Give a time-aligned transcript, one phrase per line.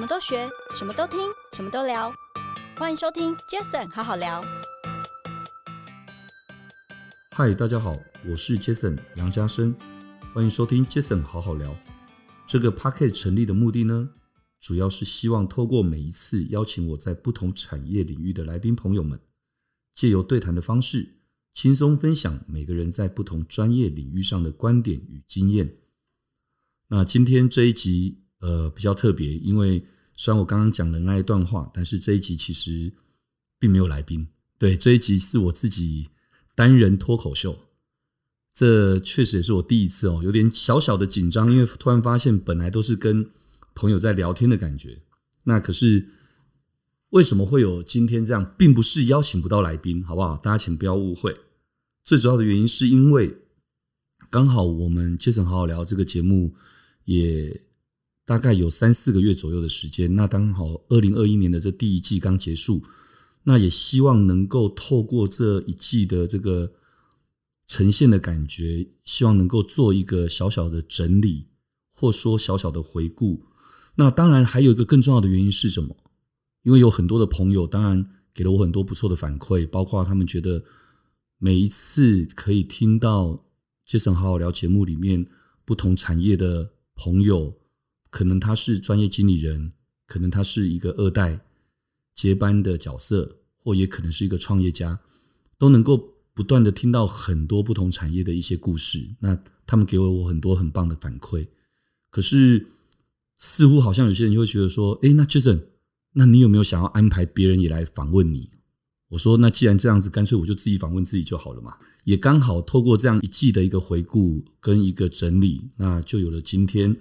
[0.00, 1.18] 什么都学，什么都听，
[1.52, 2.10] 什么都聊。
[2.78, 4.42] 欢迎收听 Jason 好好聊。
[7.32, 7.94] 嗨，大家好，
[8.26, 9.76] 我是 Jason 杨家生，
[10.32, 11.76] 欢迎收听 Jason 好好聊。
[12.46, 14.08] 这个 Podcast 成立的目的呢，
[14.58, 19.20] 主要是希望透过每一次邀请我在不同产业领域的来宾朋友们，
[19.94, 21.16] 借由对谈的方式，
[21.52, 25.76] 轻松分享每个人在不同专业领域上的观点与经验。
[26.88, 29.82] 那今天这一集，呃，比较特别，因为
[30.16, 32.90] 虽然我刚刚讲的那一段话，但是这一集其实
[33.58, 34.26] 并没有来宾。
[34.58, 36.08] 对，这一集是我自己
[36.54, 37.58] 单人脱口秀，
[38.54, 43.30] 这确实也是我第一次哦，有点小小的紧张，因为突然发现本来都是跟
[43.74, 44.98] 朋友在聊天的感觉，
[45.44, 46.08] 那可是
[47.10, 50.38] 为什么会有今天这样，并不是邀请不到来宾，好不好？
[50.38, 51.36] 大家请不要误会。
[52.06, 53.36] 最主要的原因是因为
[54.30, 56.54] 刚好我们切成好好聊这个节目。
[57.06, 57.50] 也
[58.30, 62.80] 大概有三四个月左右的时间，那刚好二零二一年的这第一季刚结束，
[63.42, 66.72] 那也希望能够透过这一季的这个
[67.66, 71.48] 呈现的感觉，希望能够做一个小小的整理，
[71.92, 73.42] 或说小小的回顾。
[73.96, 75.96] 那当然还有一个更重要的原因是什么？
[76.62, 80.62] 因为有很多的朋友，当然给了我很多不错的反馈，包括他们觉得
[81.38, 83.44] 每一次可以听到
[83.88, 85.26] Jason 好好聊节目里面
[85.64, 86.70] 不同产业的。
[87.02, 87.54] 朋友，
[88.10, 89.72] 可能他是专业经理人，
[90.06, 91.40] 可能他是一个二代
[92.14, 94.98] 接班的角色，或也可能是一个创业家，
[95.56, 99.14] 都能够不断的听到很多不同产业的一些故事。
[99.20, 101.46] 那他们给了我很多很棒的反馈。
[102.10, 102.66] 可是，
[103.36, 105.62] 似乎好像有些人就会觉得说：“诶，那 Jason，
[106.14, 108.50] 那你有没有想要安排别人也来访问你？”
[109.10, 116.96] 我说：“那既然这样子，干脆我就自己访问自己就好了嘛。”也刚好透过这样一季的一个回顾跟一个整理，那就有了今天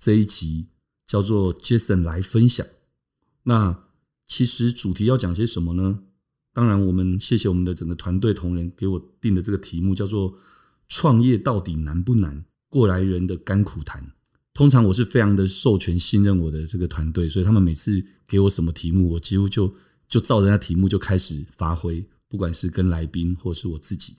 [0.00, 0.68] 这一集
[1.06, 2.66] 叫做 Jason 来分享。
[3.42, 3.84] 那
[4.26, 6.00] 其实主题要讲些什么呢？
[6.54, 10.34] 当然，我们谢谢我们的整个团队同仁给我定的这个题目，叫做
[10.88, 12.44] “创业到底难不难？
[12.68, 14.12] 过来人的甘苦谈”。
[14.54, 19.72] 通常我是非常的授权信任我的这个团队，所以他们每次给我什么题目，我几乎就
[20.08, 22.04] 就照着那题目就开始发挥。
[22.28, 24.14] 不管是跟来宾或是我自己，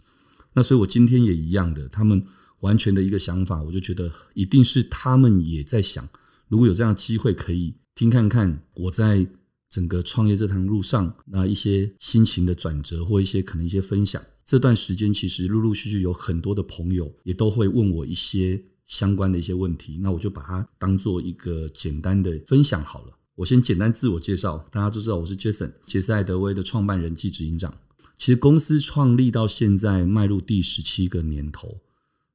[0.54, 2.22] 那所以我今天也一样的，他们
[2.62, 6.08] 完全的一个想法，我就觉得一定是他们也在想，
[6.48, 9.28] 如果有这样的机会可以听看看我在
[9.70, 14.22] 整个创业这趟路上那一些心情的转折或一些可能一些分享。
[14.44, 23.18] 这段时间其实陆陆续续有很多的朋友也都会问我一些相关的一些问题，那我就把它当做一个简单的分享好了。
[23.36, 27.74] 我先简单自我介绍，大家都知道我是 Jason，杰斯艾德威的创办人暨执行长。
[28.18, 31.80] 其实公司创立到现在迈入第十七个年头，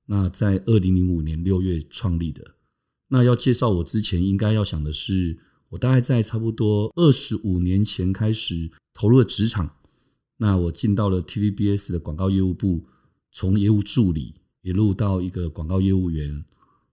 [0.07, 2.55] 那在二零零五年六月创立的。
[3.09, 5.39] 那要介绍我之前，应该要想的是，
[5.71, 9.77] 我大概在差不多二十五年前开始投入了职场。
[10.39, 12.87] 那我进到了 TVBS 的广告业务部，
[13.33, 16.45] 从业务助理一路到一个广告业务员。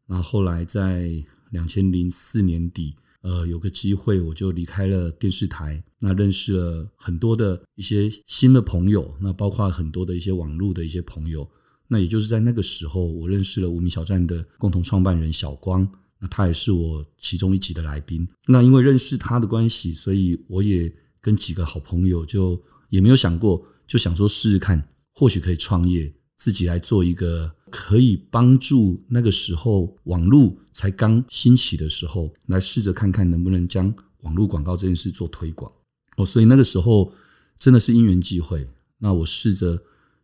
[0.08, 2.96] 那后来在两千零四年底。
[3.24, 11.50] 呃，有个机会，我就离开了电视台，那认识了很多的一些新的朋友，那包括很多的一些网络的一些朋友。
[11.94, 15.88] 那也就是在那个时候，我认识了无名小站的共同创办人小光，
[16.20, 18.28] 那他也是我其中一集的来宾。
[18.48, 22.60] 那因为认识他的关系，所以我也跟几个好朋友就
[22.90, 24.84] 也没有想过，就想说试试看，
[25.14, 27.54] 或许可以创业，自己来做一个。
[27.76, 35.72] 可以帮助那个时候网络才刚兴起的时候，来试着看看能不能将网络广告这件事做推广
[36.18, 36.24] 哦。
[36.24, 37.12] 所以那个时候
[37.58, 39.82] 真的是因缘际会，那我试着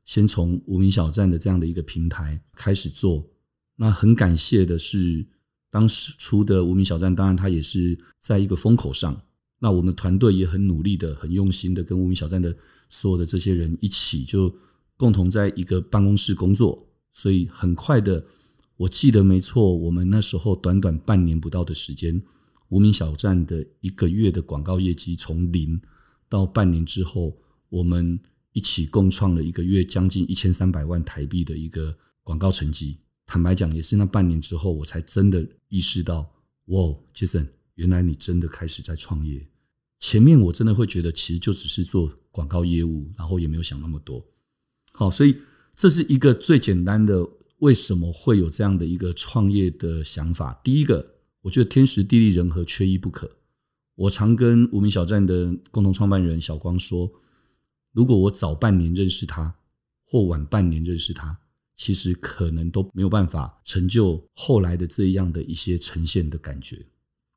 [0.09, 3.29] 先从无名小站的这样的一个平台开始做。
[3.75, 5.23] 那很感谢的是，
[5.69, 9.21] 当时出的无名小站，当然它也是在一个风口上。
[9.59, 12.57] 那我们团队也很努力的、很用心的，跟无名小站的
[12.89, 14.51] 所有的这些人一起，就
[14.97, 16.87] 共同在一个办公室工作。
[17.13, 18.25] 所以很快的，
[18.77, 22.19] 我记得没错，我们那时候短短半年不到的时间，
[22.69, 25.79] 无名小站的一个月的广告业绩从零
[26.27, 27.37] 到半年之后，
[27.69, 28.19] 我们
[28.59, 32.97] 一起共创了一个月将近一千三百万台币的一个广告成绩。
[33.25, 36.29] 坦白讲，也是那半年之后，我才真的意识到，
[36.65, 39.47] 哇，Jason，原来你真的开始在创业。
[40.01, 44.21] 前面我真的会觉得，其实就只是做广告业务，然后也没有想那么多。
[44.91, 45.37] 好，所以。
[45.75, 47.25] 这是一个最简单的，
[47.59, 50.59] 为什么会有这样的一个创业的想法？
[50.61, 53.31] 第一个，我觉得天时地利人和缺一不可。
[53.95, 57.09] 我常跟无名小站的共同创办人小光说，
[57.91, 59.53] 如果我早半年认识他，
[60.05, 61.37] 或晚半年认识他，
[61.75, 66.85] 其实可能都没有办法成就后来的这样的一些呈现的感觉。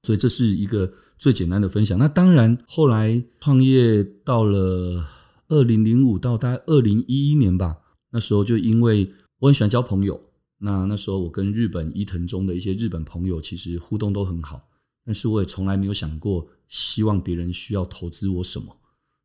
[0.03, 1.99] 所以这是一个最简单的分享。
[1.99, 5.07] 那当然，后来创业到了
[5.49, 7.79] 二零零五到大概二零一一年吧，
[8.11, 10.21] 那时候就因为我很喜欢交朋友，
[10.59, 14.69] 那那时候我跟日本伊藤忠的一些日本朋友其实互动都很好，
[15.05, 18.77] 但是我也从来没有想过希望别人需要投资我什么。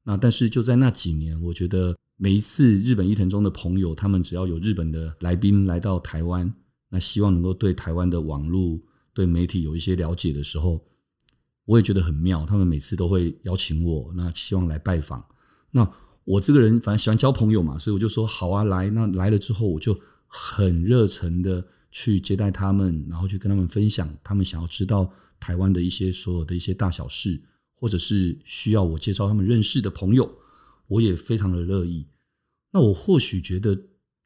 [0.08, 6.54] 那但是就在那几年，我觉得每一次日本伊藤忠的朋友，他们只要有日本的来宾来到台湾，
[6.88, 8.80] 那希望能够对台湾的网络、
[9.14, 10.82] 对媒体有一些了解的时候，
[11.66, 12.46] 我也觉得很妙。
[12.46, 15.26] 他们每次都会邀请我，那希望来拜访。
[15.72, 15.86] 那
[16.24, 18.90] 我这个人反正喜欢交朋友嘛，所以我就说好啊，来。
[18.90, 27.42] 那来了之后，我就很热诚的去接待他们，然后去跟他们分享他们想要知道台湾的一些所有的一些大小事，
[27.80, 30.38] 或者是需要我介绍他们认识的朋友，
[30.88, 32.06] 我也非常的乐意。
[32.72, 33.80] 那我或许觉得，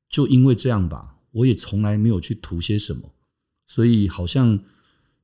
[0.09, 3.13] 就因为这样吧，我也从来没有去图些什么，
[3.68, 4.59] 所以好像。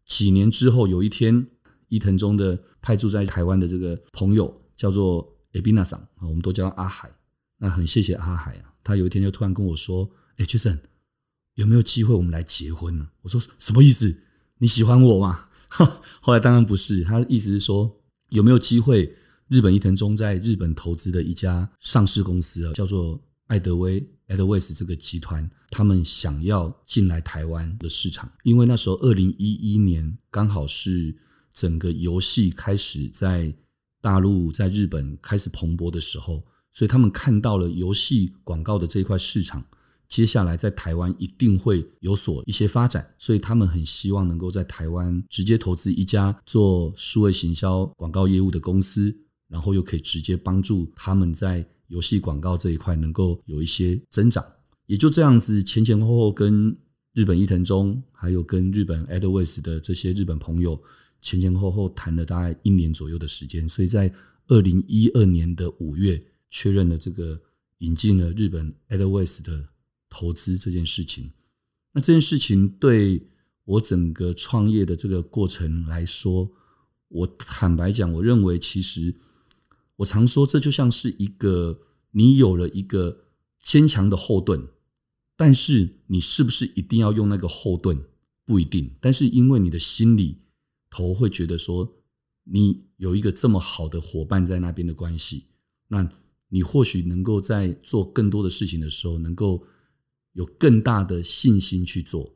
[0.09, 1.47] 几年之后，有一天，
[1.89, 7.12] 伊藤忠的派驻在台湾的这个朋友叫做 Abina 桑啊，我们都叫阿海。
[7.57, 10.09] 那很谢谢阿海啊，他有一天就突然跟我说
[10.39, 10.80] ：“哎，Jason，
[11.56, 14.23] 有没有机会我们来结婚呢？”我说：“什么意思？
[14.59, 15.50] 你喜欢我吗？”
[16.21, 19.15] 后来当然不是，他的意思是说有没有机会，
[19.47, 24.06] 日本伊藤忠在日本投资的一家上市公司啊，叫做爱德威。
[24.27, 31.15] Edelweiss 这个集团，他们想要进来台湾的市场，因为那时候二零一一年刚好是
[31.53, 33.56] 整个游戏开始在
[34.01, 39.65] 大陆、在日本开始蓬勃的时候，所以他们看到了游戏广告的这一块市场，
[40.07, 49.15] 接下来在台湾一定会有所一些发展，所以他们很希望能够在台湾直接投资一家做数位行销广告业务的公司，
[49.48, 51.68] 然后又可以直接帮助他们在。
[51.89, 54.44] 游戏广告这一块能够有一些增长，
[54.88, 56.75] 也就这样子前前后后跟
[57.13, 60.77] 日本伊藤忠，还有跟日本 Edelweiss 的这些日本朋友
[61.21, 64.13] 前前后后谈了大概一年左右的时间，所以在
[64.48, 67.39] 二零一二年的五月确认了这个
[67.77, 69.65] 引进了日本 Edelweiss 的
[70.09, 71.31] 投资这件事情。
[71.94, 73.30] 那这件事情对
[73.65, 76.51] 我整个创业的这个过程来说，
[77.07, 79.15] 我坦白讲，我认为其实。
[79.98, 81.80] 我常说，这就像是一个
[82.12, 83.25] 你有了一个
[83.59, 84.68] 坚强的后盾，
[85.36, 88.06] 但是你是不是一定要用那个后盾？
[88.45, 88.92] 不一定。
[89.01, 90.44] 但是因为你的心里
[90.92, 91.95] 头会觉得说，
[92.44, 95.45] 你有一个这么好的伙伴在那边的关系，
[95.88, 96.07] 那
[96.50, 99.63] 你或许能够在做更多的事情的时候，能够
[100.38, 102.36] 有更大的信心去做。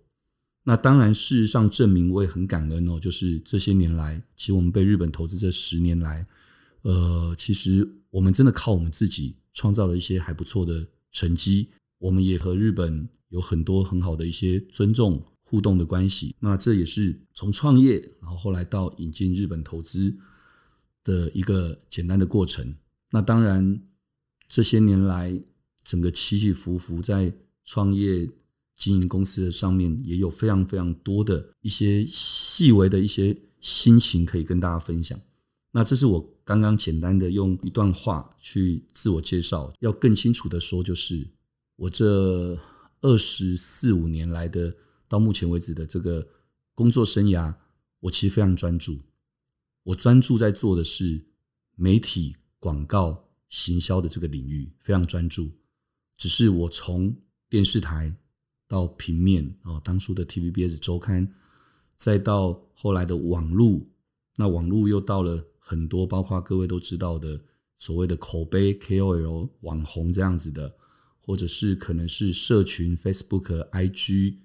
[0.63, 6.25] 那当然，事实上证明我也很感恩哦，就是这些年来，其实我们被日本投资这十年来。
[6.81, 11.69] 呃，其实我们真的靠我们自己创造了一些还不错的成绩。
[11.99, 16.35] 我们也和日本有很多很好的一些尊重互动的关系。
[16.39, 20.15] 那这也是从创业，然后后来到引进日本投资
[21.03, 22.75] 的一个简单的过程。
[23.11, 23.79] 那当然，
[24.47, 25.39] 这些年来
[25.83, 27.31] 整个起起伏伏，在
[27.65, 28.29] 创业
[28.75, 35.19] 经营公司的上面，也有非常非常多的一些细微的一些心情可以跟大家分享。
[35.71, 41.25] 那这是我刚刚简单的用一段话去自我介绍，要更清楚的说，就是
[41.77, 42.59] 我这
[43.01, 44.75] 二十四五年来的
[45.07, 46.27] 到目前为止的这个
[46.75, 47.53] 工作生涯，
[48.01, 48.99] 我其实非常专注。
[49.83, 51.23] 我专注在做的是
[51.75, 55.49] 媒体广告行销的这个领域，非常专注。
[56.17, 57.15] 只是我从
[57.51, 58.11] 电视台
[58.67, 61.31] 到平面哦，当初的 TVBS 周刊，
[61.97, 63.81] 再到后来的网络，
[64.37, 65.45] 那网络又到了。
[65.63, 67.39] 很多包括各位都知道的
[67.77, 70.75] 所谓的口碑 KOL 网红这样子的，
[71.21, 74.37] 或者是可能是社群 Facebook、IG、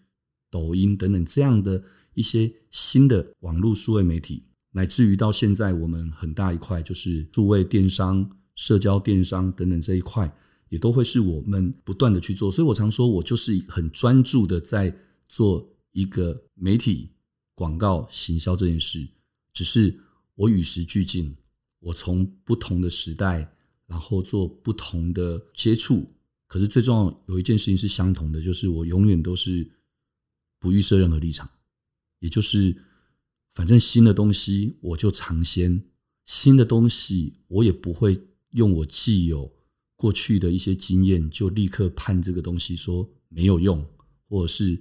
[0.51, 1.83] 抖音等等这样的
[2.15, 10.33] 一些新的网络数位媒体，乃至于到现在我们很大一块就是数位电商、社交电商等等这一块，
[10.69, 12.51] 也都会是我们不断的去做。
[12.51, 14.97] 所以我常说，我就是很专注的在
[15.29, 17.11] 做一个媒体
[17.55, 19.09] 广告行销这件事，
[19.53, 20.01] 只是。
[20.39, 21.35] 我与时俱进，
[21.81, 23.51] 我从不同的时代，
[23.87, 26.07] 然后做不同的接触。
[26.47, 29.67] 可是最重要有一件事情是相同的，就是我永远都是
[30.61, 31.49] 不预设任何立场，
[32.19, 32.77] 也就是
[33.55, 35.83] 反正新的东西我就尝鲜，
[36.27, 39.51] 新的东西我也不会用我既有
[39.97, 43.85] 过去的一些经验就立刻判这个东西说没有用，
[44.29, 44.81] 或者是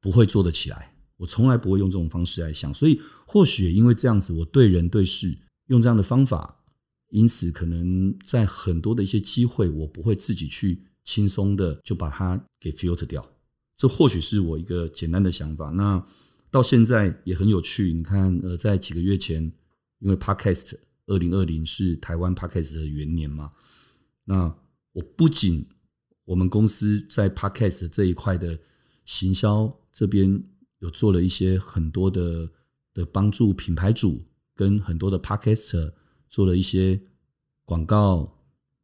[0.00, 0.94] 不会做得起来。
[1.18, 6.64] 我从来不会用这种方式来想，所以或许因为这样子，我对人对事用这样的方法，
[7.10, 13.24] 因此可能在很多的一些机会，我不会自己去轻松的就把它给 filter 掉。
[13.76, 15.70] 这或许是我一个简单的想法。
[15.70, 16.04] 那
[16.50, 17.92] 到现在也很有趣。
[17.92, 19.52] 你看，呃，在几个月前，
[20.00, 20.74] 因为 Podcast
[21.06, 23.50] 二零二零是台湾 Podcast 的元年嘛，
[24.24, 24.54] 那
[24.92, 25.66] 我不仅
[26.24, 28.58] 我们公司在 Podcast 这一块的
[29.04, 30.44] 行销这边
[30.78, 32.50] 有做了一些很多的
[32.94, 34.24] 的帮助品牌主
[34.54, 35.92] 跟很多的 Podcaster
[36.28, 37.00] 做了一些
[37.64, 38.38] 广告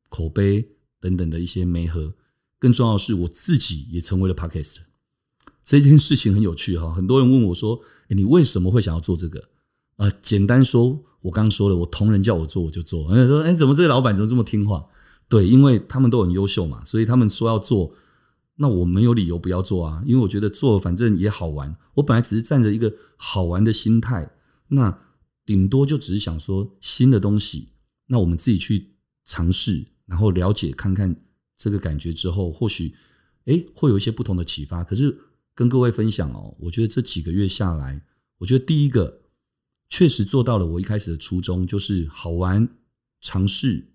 [0.08, 0.66] 口碑
[1.00, 2.14] 等等的一些媒合，
[2.58, 4.80] 更重要的是我自己也成为了 Podcaster。
[5.62, 9.50] 这件事情很有趣哈，很多人问我说：“诶，你为什么会想要做这个？”
[9.96, 13.14] 啊，简单说，我刚刚说了，我同仁叫我做我就做。
[13.14, 14.86] 人 家说：“诶，怎么这个老板怎么这么听话？”
[15.28, 17.94] 对，因为他们都很优秀嘛，所以他们说要做，
[18.56, 20.02] 那我没有理由不要做啊。
[20.06, 21.76] 因为我觉得做反正也好玩。
[21.94, 24.30] 我本来只是站着一个好玩的心态，
[24.68, 24.98] 那
[25.44, 27.68] 顶多就只是想说新的东西，
[28.06, 28.94] 那我们自己去
[29.24, 31.14] 尝试，然后了解看看
[31.56, 32.94] 这个感觉之后，或许
[33.44, 34.82] 诶会有一些不同的启发。
[34.82, 35.18] 可是。
[35.58, 38.00] 跟各位分享哦，我觉得这几个月下来，
[38.38, 39.22] 我觉得第一个
[39.90, 42.68] 确实做到了我一开始的初衷，就是好玩
[43.20, 43.88] 尝试。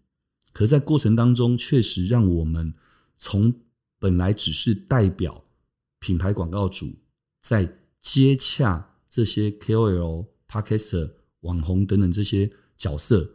[0.53, 2.73] 可在过程当中，确实让我们
[3.17, 3.53] 从
[3.99, 5.43] 本来只是代表
[5.99, 6.93] 品牌广告主，
[7.41, 13.29] 在接洽这些 KOL、Podcaster、网红等等这些角色，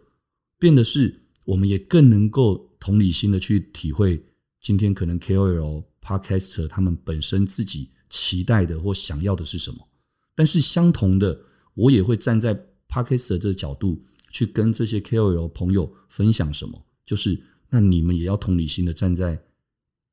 [0.58, 4.24] 变得是我们也更能够同理心的去体会，
[4.60, 7.90] 今天可能 KOL、Podcaster 他们本身自己。
[8.10, 9.86] 期待的或想要的是什么？
[10.34, 11.42] 但是相同的，
[11.74, 12.54] 我也会站在
[12.88, 19.42] Podcast 的这个角度去跟这些 KOL 朋友分享什么，就是那你们也要同理心的站在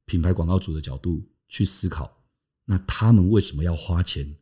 [0.05, 2.23] 品牌广告主的角度去思考，
[2.63, 4.37] 那他们为什么要花钱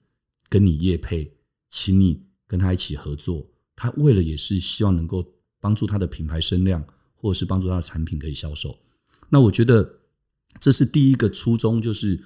[0.48, 1.36] 跟你业配，
[1.70, 3.50] 请你跟他一起合作？
[3.76, 5.26] 他为了也是希望能够
[5.60, 8.78] 帮助他的品牌声量，或者是帮助他的产品可以销售。
[9.30, 10.00] 那我觉得
[10.60, 12.24] 这是第一个初衷，就是。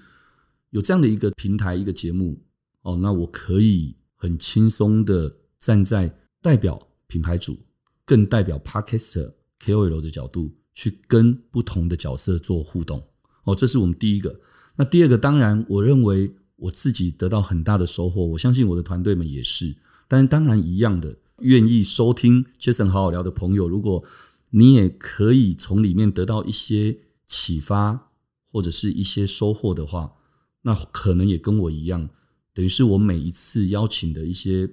[0.72, 2.44] 有这样的一个平台，一个节目
[2.82, 7.58] 哦，那我可以很轻松的站在代表品牌主，
[8.04, 9.32] 更代表 Podcaster
[9.64, 13.08] KOL 的角度，去跟不同的角色做互动
[13.44, 14.40] 哦，这是我们第一个。
[14.76, 19.76] 那第二个，当然我认为我自己得到很大的收获，我相信我的团队们也是。
[20.08, 24.04] 但是当然一样的，愿意收听 Jason 好好聊的朋友，如果
[24.52, 28.12] 你也可以从里面得到一些启发
[28.52, 30.14] 或者是一些收获的话。
[30.64, 32.10] 那可能也跟我一样，
[32.54, 34.70] 等于是我每一次邀请的一些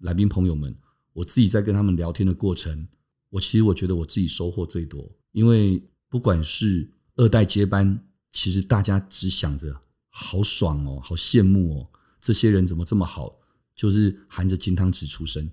[0.00, 0.76] 来宾朋友们，
[1.14, 2.86] 我自己在跟他们聊天的过程，
[3.30, 11.88] 我其实我觉得我自己收获最多，因为不管是二代接班，其实大家只想着好爽哦，好羡慕哦，
[12.20, 13.38] 这些人怎么这么好，
[13.74, 15.50] 就是含着金汤匙出生，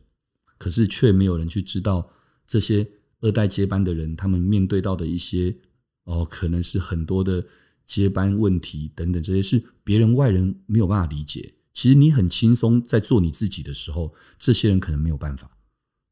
[0.58, 2.12] 可是却没有人去知道
[2.46, 2.88] 这些
[3.22, 5.56] 二代接班的人，他们面对到的一些
[6.04, 7.46] 哦，可能是很多的。
[7.88, 11.54] 接班问题等等，这些是别人外人没有办法理解。
[11.72, 15.55] 其实你很轻松在做你自己的时候，这些人可能没有办法。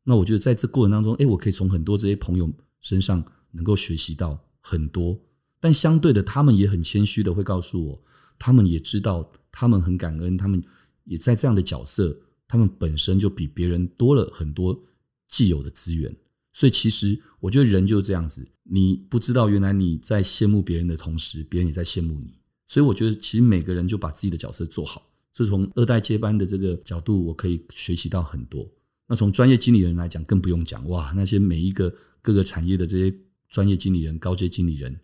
[0.04, 5.20] 那我觉得在这过程当中，哎，我可以从很多这些朋友身上能够学习到很多。
[5.60, 8.04] 但相对的，他们也很谦虚的会告诉我，
[8.38, 10.62] 他们也知道，他们很感恩，他们
[11.06, 12.18] 也在这样的角色，
[12.48, 14.84] 他们本身就比别人多了很多
[15.30, 16.14] 既有的资源。
[16.52, 22.38] 所以其实我觉得人就是这样子，你不知道原来你在羡慕别人的同时，别人也在羡慕你。
[22.68, 25.10] 所以我觉得其实每个人就把自己的角色做好。
[25.32, 28.70] 这从二代接班的这个角度，我可以学习到很多。
[29.14, 33.16] 那从专业经理人来讲，更不用讲哇，那些每一个各个产业的这些
[33.48, 35.00] 专业经理人、高阶经理人，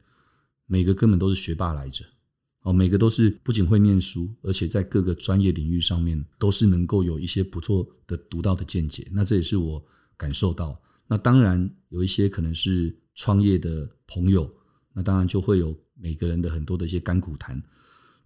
[0.65, 2.03] 每个根本都是学霸来着。
[2.61, 9.07] 哦，每个都是不仅会念书，而且在各个专业领域上面都是能够有一些不错的独到的见解。
[9.11, 9.85] 那这也是我
[10.17, 10.81] 感受到。
[11.05, 14.51] 那当然有一些可能是创业的朋友，
[14.91, 17.61] 那当然就会有每个人的很多的一些甘苦谈，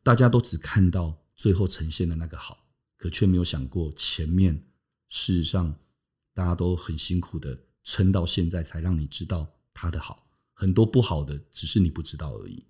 [0.01, 2.57] 大家都只看到最后呈现的那个好，
[2.97, 4.63] 可却没有想过前面
[5.13, 5.75] 事实上
[6.34, 12.65] 大家都很辛苦的撑到现在，才让你知道他的好，很多不好的只是你不知道而已。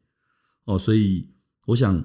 [0.66, 1.30] 哦，所以
[1.68, 2.04] 我想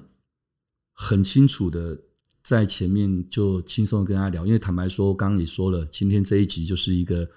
[0.93, 1.99] 很清楚的
[2.41, 7.29] 在前面就轻松的跟大家聊，因为坦白说，刚刚也说了，今天这一集就是一个。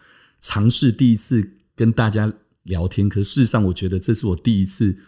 [0.44, 4.98] 尝试第一次跟大家聊天，可事实上，我觉得这是我第一次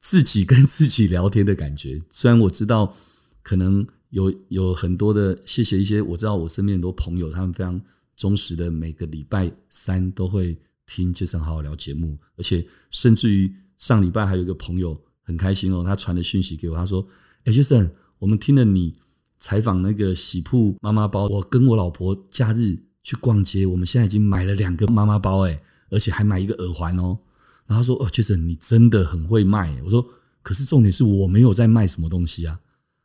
[0.00, 2.00] 自己跟自己聊天的感觉。
[2.10, 2.94] 虽然我知道
[3.42, 7.80] 可能有有很多的谢谢一些，我知道我身边很多朋友，他们非常
[8.16, 10.56] 忠实的，每个礼拜三都会
[10.86, 17.04] 听杰森好好聊节目，而且甚至于上礼拜还有一个朋友很开心哦，他传的讯息给我，他说
[17.44, 18.94] ：“哎，杰森，我们听了你
[19.40, 27.18] 采访那个喜铺妈妈包，我跟我老婆假日。”去逛街，我们现在已经买了两个妈妈包，诶，而且还买一个耳环哦。
[27.66, 30.02] 然后他说：“哦，杰森，你真的很会卖。”我说
[30.40, 32.58] ：“可是重点是我没有在卖什么东西啊。”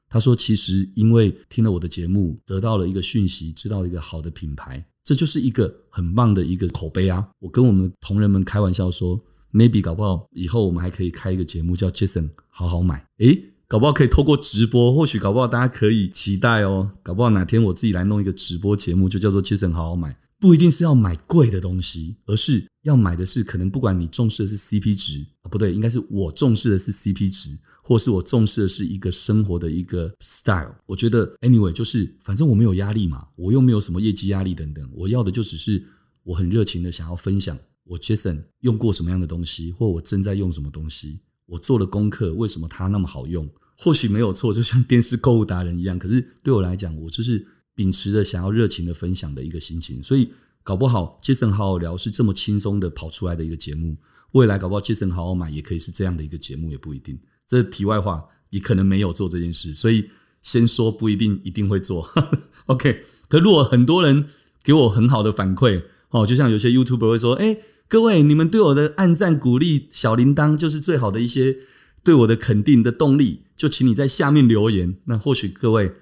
[0.10, 7.30] 他说，其实因为听了我的节目，得到了一个讯息，知道一个好的品牌，这就是一个很棒的一个口碑啊。
[7.40, 9.24] 我跟我们同仁们开玩笑说
[9.54, 20.18] ，maybe 搞不好以后我们还可以开一个节目叫 Jason 好好买，诶，搞不好可以透过直播，或许搞不好大家可以期待哦，搞不好哪天我自己来弄一个直播节目，就叫做 Jason 好好买。
[20.40, 27.60] 不一定是要买贵的东西，而是要买的是可能不管你重视的是 CP 值啊，不对，应该是我重视的是 CP 值，
[27.90, 30.76] 或是我重视的是一个生活的一个 style。
[30.86, 35.84] 我觉得 anyway 就是反正我没有压力嘛，我又没有什么业绩压力等等，我要的就只是
[36.22, 43.50] 我很热情的想要分享我 Jason 用过什么样的东西，或我正在用什么东西，我做了功课，为什么它那么好用？
[43.76, 47.46] 或许没有错，就像电视购物达人一样，可是对我来讲，我就是。
[47.76, 50.30] 秉持着想要热情的分享的一个心情，所以
[50.66, 53.96] 搞不好杰森好好聊是这么轻松的跑出来的一个节目。
[54.34, 57.18] 未来搞不好杰森好好买也可以是这样的一个节目，也不一定。
[57.50, 60.10] 这题外话，你可能没有做这件事，所以
[60.42, 62.08] 先说不一定一定会做。
[62.68, 64.28] OK，可如果很多人
[64.64, 71.58] 给我很好的反馈哦，就像有些 YouTuber 会说：“哎，各位你们对我的按赞鼓励小铃铛就是最好的一些
[72.04, 75.96] 对我的肯定的动力。”就请你在下面留言，那或许各位。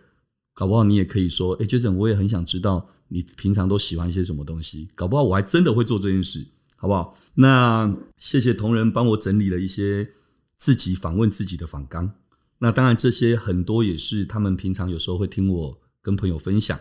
[0.53, 4.87] 搞不好你也可以说，哎，Jason，我也很想知道你平常都喜欢一些什么东西。
[4.95, 7.15] 搞不好我还真的会做这件事，好不好？
[7.35, 10.09] 那谢谢同仁帮我整理了一些
[10.57, 12.13] 自己访问自己的访纲。
[12.59, 16.79] 那当然这些很多也是他们平常有时候会听我跟朋友分享，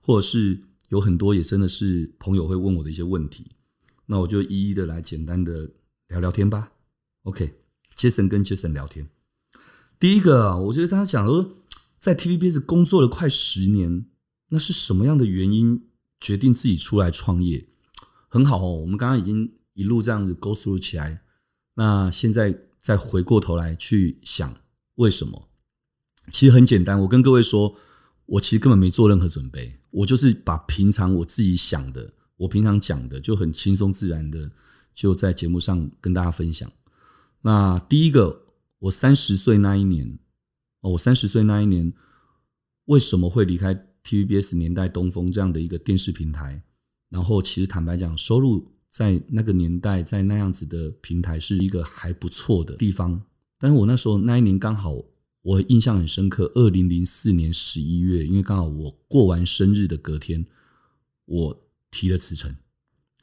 [0.00, 3.50] 或者是有很多也真的是朋友会问我的一些问题。
[4.06, 5.70] 那我就一一的来简单的
[6.08, 6.72] 聊聊天吧。
[7.24, 9.08] OK，Jason 跟 Jason 聊天。
[9.98, 11.52] 第一个，我觉得他讲说。
[11.98, 14.04] 在 TVBS 工作了快十年，
[14.50, 15.88] 那是什么样的原因
[16.20, 17.66] 决定自己出来创业？
[18.28, 21.22] 很好哦，我们刚刚已经一路这样子 go through 起来，
[21.74, 24.54] 那现在再回过头来去想
[24.94, 25.48] 为什么？
[26.30, 27.74] 其实很简单，我跟各位说，
[28.26, 34.52] 我其实根本没做任何准备，我就是把平常我自己想的，我平常讲的就很轻松自然的
[34.94, 36.70] 就在节目上跟大家分享。
[37.40, 38.42] 那第一个，
[38.78, 40.20] 我三十岁那一年。
[40.82, 41.92] 哦我三十岁那一年，
[42.84, 46.62] 为什么会离开 TVBS 年代东风这样的一个电视平台？
[47.08, 53.22] 然后，其实坦白讲，收入在那个年代，在那样子的平台是一个还不错的地方。
[53.58, 55.04] 但是我那时候那一年刚好，
[55.42, 60.46] 我印象很深刻，二零零四年十一月，因为刚好我过完生日的隔天，
[61.26, 62.56] 我提了辞呈，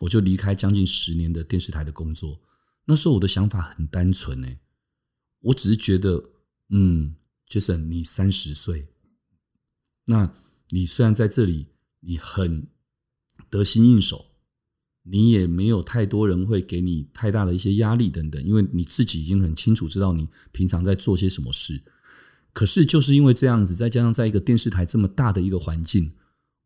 [0.01, 2.39] 我就离开将近十年的电视台的工作。
[2.86, 4.59] 那时候我的想法很单纯诶，
[5.39, 6.23] 我只是觉得，
[6.69, 7.15] 嗯。
[7.49, 8.88] Jason，你三十岁，
[10.05, 10.33] 那
[10.69, 11.67] 你虽然在这里，
[11.99, 12.67] 你很
[13.49, 14.32] 得心应手，
[15.03, 21.81] 你也没有太多人会给你太大的一些压力等等，因为你自己已经很清楚知道你平常在做些什么事。
[22.51, 26.11] 可是就是因为这样子，再加上在一个电视台这么大的一个环境，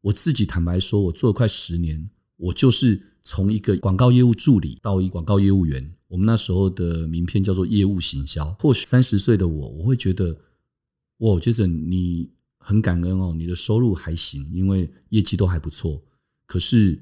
[0.02, 8.54] 我自己坦白说，我做了快十年，我就是从一个广告业务助理到一广告业务员，我们那时候的名片叫做业务行销。
[8.60, 10.38] 或许三十岁的我，我会觉得。
[11.22, 16.00] 哇，Jason，你很感恩哦，你的收入还行，因为业绩都还不错。
[16.46, 17.02] 可是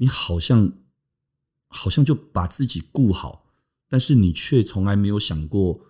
[0.00, 0.72] 你好像
[1.68, 3.52] 好像就把自己顾好，
[3.88, 5.80] 但是你却从来没有想过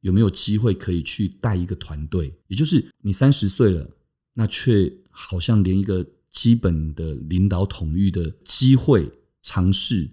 [0.00, 2.40] 有没有机会可以去带一个团队。
[2.48, 3.96] 也就是你三十岁了，
[4.32, 9.12] 那却好像连一个基本的领导统御的机会
[9.42, 10.10] 尝试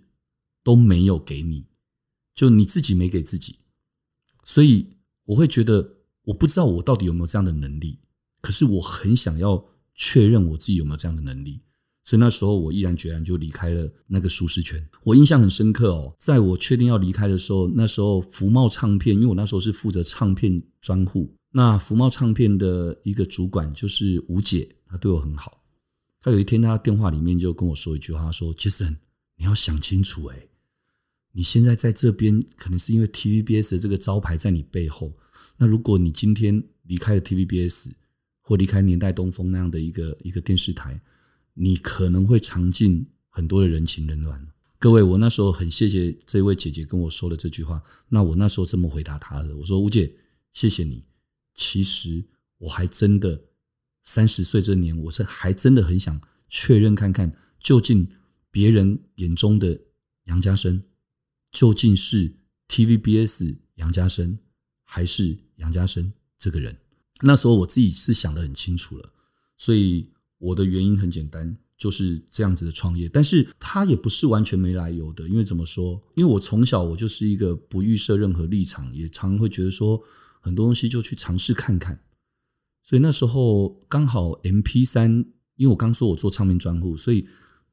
[0.64, 1.66] 都没有给你，
[2.36, 3.60] 就你自己没给自己。
[4.44, 5.96] 所以我会觉得。
[6.24, 7.98] 我不知道我到底有没有这样的能力，
[8.40, 11.62] 可是我很想要确认我自己有没有这样的能力，
[12.10, 14.84] 所以那时候我毅然决然就离开了那个舒适圈。
[15.04, 25.64] 我印象很深刻哦，在我确定要离开的时候，那时候福茂唱片，因为我那时候是负责唱片专户，那福茂唱片的一个主管就是吴姐，她对我很好。
[26.20, 28.96] 她有一天，她电话里面就跟我说一句话，她说：“Jason，
[29.38, 30.50] 你要想清楚，诶，
[31.32, 35.14] 你现在在这边，可能是因为 TVBS 的这个招牌在你背后。”
[35.58, 37.92] 那如果你今天离开了 TVBS
[38.42, 41.00] 或离开年代东风那样的一个一个电视台，
[41.62, 44.48] 你可能会尝尽很多的人情冷暖。
[44.78, 47.84] 各位，我那时候很谢谢这位姐姐跟我说了这句话。
[48.08, 50.14] 那我那时候这么回答她的，我说：“吴姐，
[50.54, 51.04] 谢谢你。
[51.54, 52.24] 其实
[52.60, 53.42] 我还真的
[54.06, 58.08] 三十岁这年，我是还真的很想确认看看，究竟
[58.50, 59.82] 别人眼中的
[60.28, 60.82] 杨家生
[61.52, 62.38] 究竟是
[62.70, 64.40] TVBS 杨家生，
[64.86, 66.78] 还是？”杨家生这个人，
[67.20, 69.12] 那时候我自己是想得很清楚了，
[69.58, 73.08] 所以我的原因很简单，就是这样子的创业。
[73.08, 76.02] 但是他也不是完全没来由的，因为怎么说？
[76.16, 80.02] 因为我从小我就是一个不预设任何立场，也常会觉得说
[80.42, 82.02] 很多东西就去尝试看看。
[82.84, 85.26] 所以那时候刚好 MP3，
[85.58, 87.28] 因为我刚说我做唱片专户，所以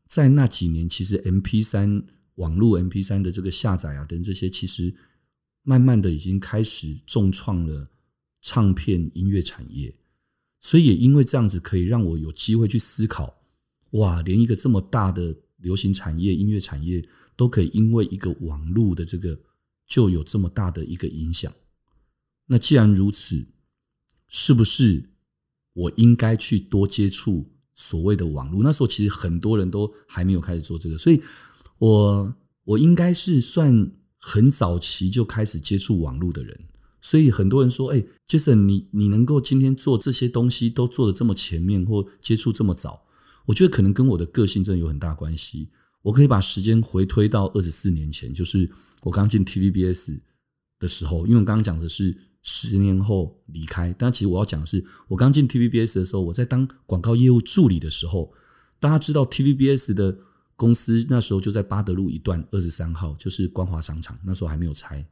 [0.07, 4.95] 在那几年，其实 MP3 网络 MP3 的这个下载啊等这些，其实
[5.63, 7.89] 慢慢的已经开始重创了
[8.43, 9.95] 唱片音乐产业。
[10.67, 13.33] 所以也因为这样子，可以让我有机会去思考，
[13.91, 19.39] 哇，连一个这么大的流行产业、音乐产业，都可以因为一个网络的这个
[19.87, 21.53] 就有这么大的一个影响。
[22.47, 23.47] 那既然如此，
[24.27, 25.09] 是不是
[25.73, 28.65] 我应该去多接触所谓的网络？
[28.65, 31.23] 那时候其实很多人都还没有开始做这个，所以
[31.79, 36.61] 我我应该是算很早期就开始接触网络的人。
[37.07, 43.01] 所以很多人说：“哎，Jason，你你能够今天做这些东西都做得这么前面，或接触这么早，
[43.47, 45.69] 我觉得可能跟我的个性真的有很大关系。
[46.03, 48.69] 我可以把时间回推到二十四年前，就是
[49.05, 50.19] 我刚进 TVBS
[50.81, 58.33] 的时候，因为我刚刚讲的是十年后离开，但其实我要讲的是，我刚进 TVBS 的时候，我在当广告业务助理的时候，
[58.81, 60.19] 大家知道 TVBS 的
[60.57, 65.07] 公司那时候就在八德路一段二十三号，就是光华商场，那时候还没有拆。”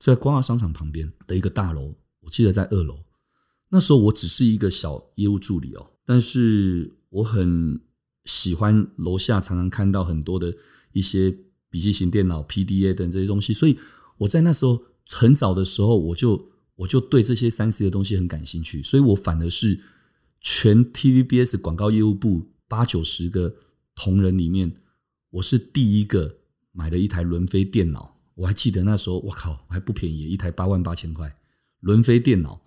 [0.00, 3.04] 在光华商场旁边的一个大楼，我记得在二楼。
[3.68, 7.78] 那时候我只是一个小业务助理哦，但是我很
[8.24, 10.56] 喜欢楼下常常看到很多的
[10.92, 11.30] 一些
[11.68, 13.78] 笔记型电脑、PDA 等这些东西，所以
[14.16, 19.80] 我在那时候很早的时候，我就我就对这些三 C 的东西很感兴趣，所以我反而是
[20.40, 23.54] 全 TVBS 广告业务部八九十个
[23.94, 24.74] 同仁里面，
[25.28, 26.38] 我是第一个
[26.72, 28.16] 买了一台轮飞电脑。
[28.40, 31.30] 我还记得那时候，我靠，还不便宜，一台八万八千块，
[31.80, 32.58] 轮飞电脑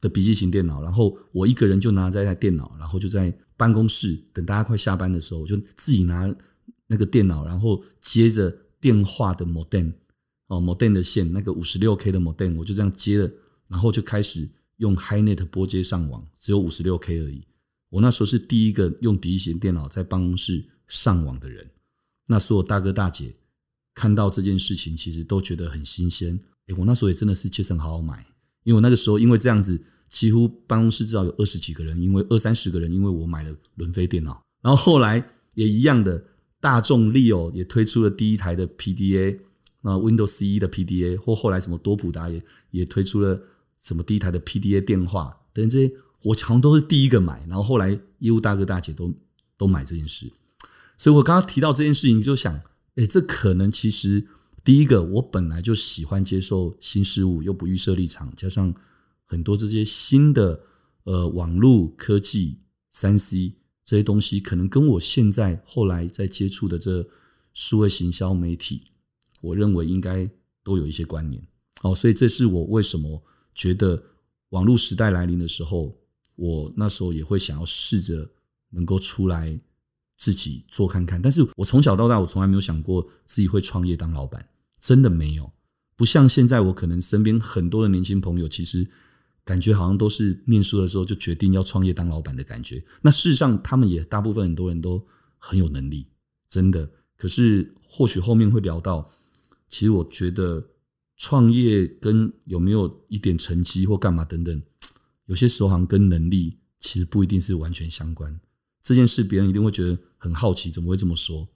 [0.00, 0.80] 的笔记型电脑。
[0.80, 6.32] 然后我一个人就拿这台电脑，然后就在办公室等大家快下班的时候，我就自己拿
[6.86, 9.92] 那个电脑，然后接着电话的 modem
[10.46, 13.28] 哦，modem 的线，那个五十六 K 的 modem，我就这样接了，
[13.66, 17.44] 然后就开始用 HiNet 拨接上网，只有五十六 K 而已。
[17.88, 21.68] 我那时候是第一个用笔记型电脑在办公室上网的人，
[22.28, 23.34] 那所有大哥大姐。
[23.98, 26.38] 看到这件事情，其实都觉得很新鲜。
[26.68, 28.24] 诶，我那时候也真的是切成好好买，
[28.62, 34.40] 因为我那个时候因为这样子，几乎办公室至少有二十几个人，因为二三十个人，因为我买了轮飞电脑。
[34.62, 36.22] 然后后来也一样的，
[36.60, 39.40] 大众 Leo 也推出了第一台的 PDA，
[39.82, 43.42] 那 Windows CE 的 PDA，或后来什么多普达也也推出了
[43.82, 47.44] 什么第一台的 PDA 电话等这些，我好像都是第一个买。
[47.48, 49.12] 然后后来业务大哥大姐都
[49.56, 50.30] 都买这件事，
[50.96, 52.60] 所以我刚刚提到这件事情，就想。
[52.98, 54.26] 诶，这可能其实
[54.64, 58.74] 第一个，我本来就喜欢接受新事物，又不预设立场，加上
[59.24, 60.60] 很多这些新的
[61.04, 62.58] 呃网络科技、
[62.90, 67.08] 三 C 这些东西，可能跟我现在后来在接触的这
[67.54, 68.82] 数位行销媒体，
[69.40, 70.28] 我认为应该
[70.64, 71.40] 都有一些关联。
[71.82, 73.22] 哦，所以这是我为什么
[73.54, 74.02] 觉得
[74.48, 75.96] 网络时代来临的时候，
[76.34, 78.28] 我那时候也会想要试着
[78.70, 79.56] 能够出来。
[80.18, 84.46] 自己做看看，但是我从小到大，我从来没有想过自己会创业当老板，
[84.80, 85.50] 真的没有。
[85.96, 88.86] 不像现在，我可能身边很多的年轻朋友，其实
[89.44, 92.84] 感觉好像都是念书的时候就决定要创业当老板的感觉。
[93.00, 95.06] 那事实上，他们也大部分很多人都
[95.38, 96.08] 很有能力，
[96.48, 96.90] 真的。
[97.16, 99.08] 可是或许后面会聊到，
[99.68, 100.64] 其实我觉得
[101.16, 104.62] 创业跟有没有一点成绩或干嘛等等，
[105.26, 108.40] 有些时候好像跟能力其实不一定是完全相关。
[108.84, 111.48] 这件事别人一定会觉得很好奇，怎么会这么说？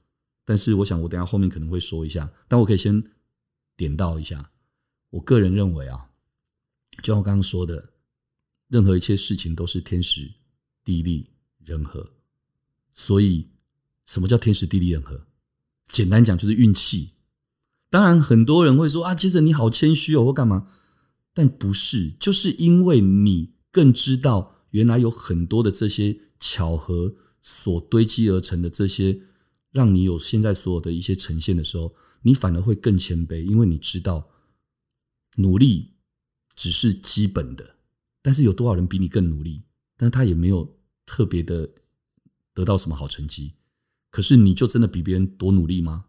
[0.45, 3.05] 但是我想，我等下后面可能会说一下，但我可以先
[3.77, 4.51] 点到一下。
[5.11, 6.11] 我个人认为啊，
[7.03, 7.91] 就像我刚刚说的，
[8.69, 10.33] 任何一切事情都是天时、
[10.83, 12.13] 地利、人和。
[12.95, 13.49] 所以，
[14.07, 15.27] 什么叫天时、地利、人和？
[15.89, 17.11] 简单讲就是运气。
[17.91, 20.69] 当然，很多人会说啊，其实你好谦虚哦，或干嘛？
[21.35, 26.19] 但不是，就是因为你更知道，原来有很多的这些。
[26.45, 29.21] 巧合所堆积而成的这些，
[29.73, 34.31] 让你有现在所有的一些呈现的时候，你反而会更谦卑，因为你知道
[35.37, 35.95] 努力
[36.55, 37.77] 只是基本的，
[38.23, 39.65] 但是有多少人比你更努力，
[39.97, 41.69] 但他也没有特别的
[42.55, 43.55] 得到什么好成绩，
[44.11, 46.07] 可是你就真的比别人多努力吗？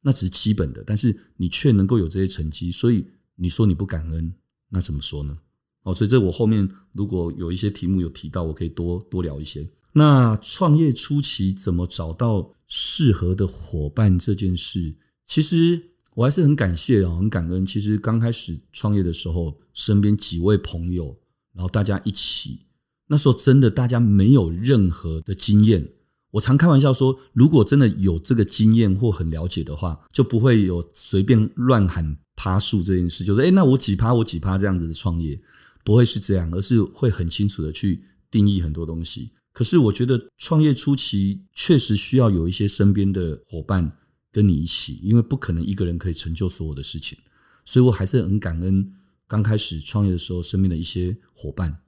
[0.00, 4.34] 那只是基本的，但是你却能够有这些成绩，所以你说你不感恩，
[4.68, 5.38] 那怎么说呢？
[5.82, 9.68] 哦，所以这我后面如果有一些题目有提到，我可以多多聊一些。
[9.94, 14.94] 那创业初期怎么找到适合的伙伴这件事，
[15.26, 15.80] 其实
[16.14, 17.64] 我还是很感谢啊，很感恩。
[17.64, 21.16] 其实刚开始创业的时候，身边几位朋友，
[21.52, 22.66] 然后大家一起，
[23.06, 25.88] 那时候真的大家没有任何的经验。
[26.32, 35.40] 我常开玩笑说，如果真的有这个经验或很了解的话，就不会有随便乱喊趴数这件事，就是诶，那我几趴，我几趴这样子的创业。
[35.84, 39.30] 不会是这样，而是会很清楚的去定义很多东西。
[39.54, 43.96] 可是我觉得创业初期确实需要有一些身边的伙伴
[44.32, 47.16] 跟你一起，因为不可能一个人可以成就所有的事情。
[47.64, 48.92] 所以我还是很感恩
[49.28, 51.82] 刚开始创业的时候身边的一些伙伴，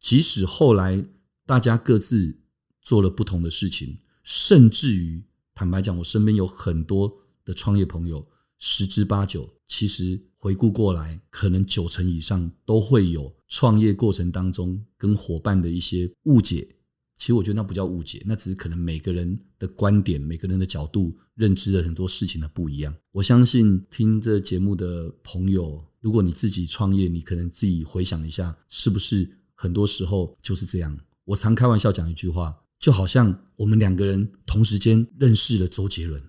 [0.00, 1.04] 即使后来
[1.44, 2.40] 大家各自
[2.80, 5.22] 做了不同的事情，甚至于
[5.54, 7.12] 坦白讲，我身边有很多
[7.44, 8.26] 的创业朋友，
[8.58, 16.76] 十之八九，其实回顾过来，可能九成以上都会有创业过程当中跟伙伴的一些误解。
[17.22, 22.92] 其实我觉得那不叫误解，那只是可能每个人的观点、每个人的角度、认知的很多事情的不一样。
[23.12, 30.98] 我相信听这节目的朋友，如果你自己创业，你可能自己回想一下，是不是很多时候就是这样？
[31.24, 36.20] 我常开玩笑讲一句话，就好像我们两个人同时间认识了周杰伦，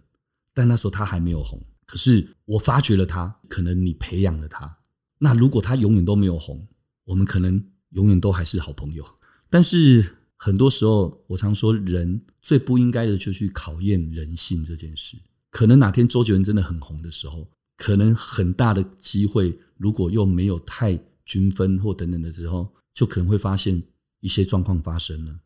[0.54, 4.78] 但那时候他还没有红，可是我发掘了他，可能你培养了他。
[5.18, 6.68] 那如果他永远都没有红，
[7.06, 9.04] 我们可能永远都还是好朋友。
[9.50, 15.18] 但是很多时候，我常说，人最不应该的就去考验人性这件事。
[15.50, 23.82] 可能哪天周杰伦真的很红的时候，可能很大的机会，如果又没有太均分或等等的时候，就可能会发现
[24.20, 25.40] 一些状况发生了。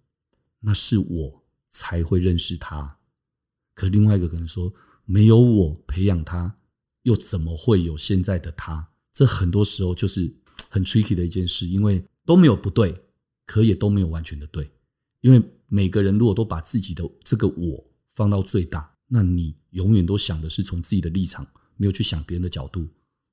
[0.61, 2.97] 那是我才会认识他，
[3.75, 4.73] 可另外一个可能说，
[5.05, 6.57] 没有我培养他，
[7.03, 8.89] 又怎么会有现在的他？
[9.13, 10.35] 这很多时候就是
[10.71, 13.03] 很 tricky 的一件事，因为都没有不对，
[13.45, 14.67] 可也都没有完全的对，
[15.21, 22.87] 因为每个人如果都把自己的这个我放到最大，那你永远都想的是从自己的立场，没有去想别人的角度，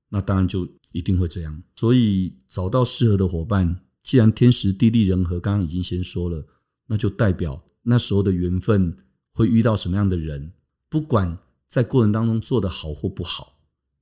[0.08, 1.62] 那当然就一定会这样。
[1.76, 6.46] 所以找到适合的伙伴，既然天时地利人和，刚刚已经先说了。
[6.86, 8.94] 那就代表那时候的缘分
[9.32, 10.52] 会遇到什么样的人，
[10.90, 13.58] 不管在过程当中做得好或不好，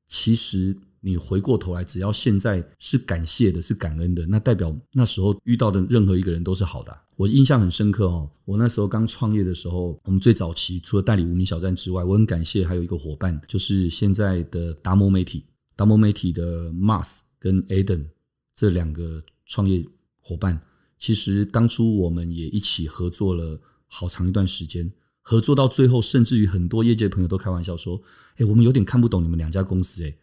[0.09, 6.97] 其实你回过头来，只要现在是感谢的，是感恩的，那代表那时候遇到的任何一个人都是好的。
[7.17, 18.07] 我印象很深刻哦，我那时候刚创业的时候，我们最早期除了代理无名小站之外，我很感谢还有一个伙伴，就是现在的达摩媒体，达摩媒体的 Mars 跟 Aden
[18.55, 19.85] 这两个创业
[20.21, 20.61] 伙伴。
[20.99, 24.89] 其实当初我们也一起合作了好长一段时间，
[25.21, 28.01] 合作到最后，甚至于很多业界朋友都开玩笑说
[28.39, 30.15] ：“哎，我们有点看不懂你们两家公司，哎，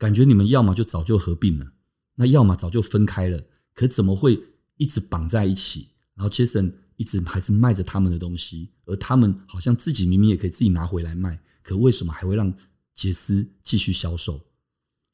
[0.00, 1.72] 感觉你们要么就早就合并了，
[2.14, 4.42] 那要么早就分开了，可怎么会
[4.78, 5.88] 一直绑在一起？
[6.14, 12.50] 然后 Jason 一直还是卖着他们的东西，而他们好像自己明明也可以自己拿回来卖，可为什么还会让
[12.94, 14.40] 杰斯继续销售？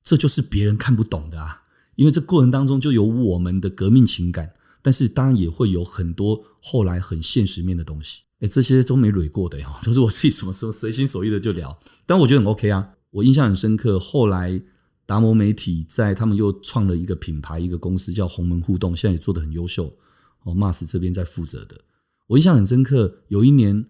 [0.05, 1.65] 这就是别人看不懂的啊！
[1.97, 11.77] 因为这过程当中就有我们的革命情感。”但是当然也会有很多后来很现实面的东西，哎，这些都没捋过的哟， 都是我自己什么时候随心所欲的就聊。
[12.07, 13.99] 但我觉得很 OK 啊，我印象很深刻。
[13.99, 14.63] 后来
[15.07, 19.97] 达摩媒体在他们又创了一个品牌，一个公司叫鸿门互动，现在也做得很优秀。
[20.43, 21.81] 哦，Mas 这边在负责的，
[22.27, 23.23] 我印象很深刻。
[23.29, 23.87] 有一年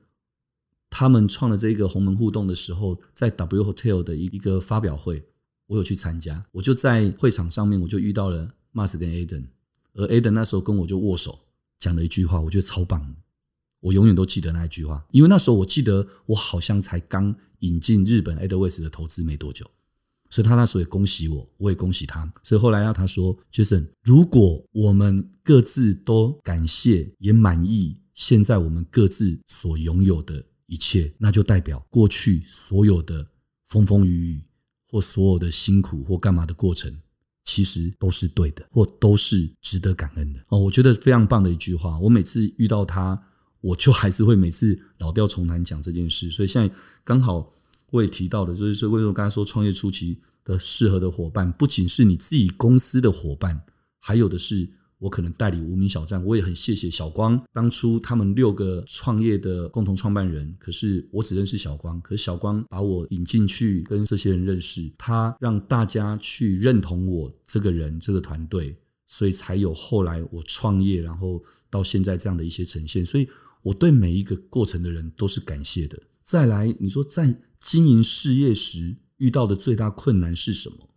[0.89, 5.25] 他们创了这个鸿门互动的时候，在 W Hotel 的一一个发表会，
[5.67, 9.49] 我有去参加，我就在会场上面，我就遇到了 Mas 跟 Aden。
[9.95, 11.39] 而 Aden 那时候跟我就握手，
[11.79, 13.17] 讲了一句话，我觉得超棒，
[13.81, 19.71] 我永远都记得那一句话，因为那时候我记得我好像才刚引进日本 Edelweiss 的投资没多久，
[20.31, 22.33] 所以他那时候也恭喜我，我也恭喜他。
[22.43, 33.27] 所以后来要他说，Jason，如果我们各自都感谢也满意现在我们各自所拥有的一切，那就代表过去所有的
[33.69, 34.45] 风风雨雨
[34.89, 36.95] 或所有的辛苦或干嘛的过程。
[37.49, 40.59] 其实都是对的，或都是值得感恩的哦。
[40.59, 41.97] 我觉得非常棒的一句话。
[42.01, 43.17] 我每次遇到他，
[43.61, 46.29] 我就还是会每次老调重弹讲这件事。
[46.29, 47.49] 所以现在刚好
[47.91, 53.63] 我也提到的，就是说为什么刚才说创业初期的适合的伙伴，不仅是你自己公司的伙伴，
[53.99, 54.71] 还有的是。
[54.99, 60.57] 我可能代理无名小站，我也很谢谢小光当初他们六个创业的共同创办人。
[60.59, 68.75] 可是我只认识小光，可是小光把我引进去跟这些人认识，他让大家去认同我这个人这个团队，
[69.07, 73.05] 所以才有后来我创业，然后到现在这样的一些呈现。
[73.05, 73.29] 所以
[73.61, 76.03] 我对每一个过程的人都是感谢的。
[76.23, 80.91] 再来，你说在经营事业时遇到的最大困难是什么？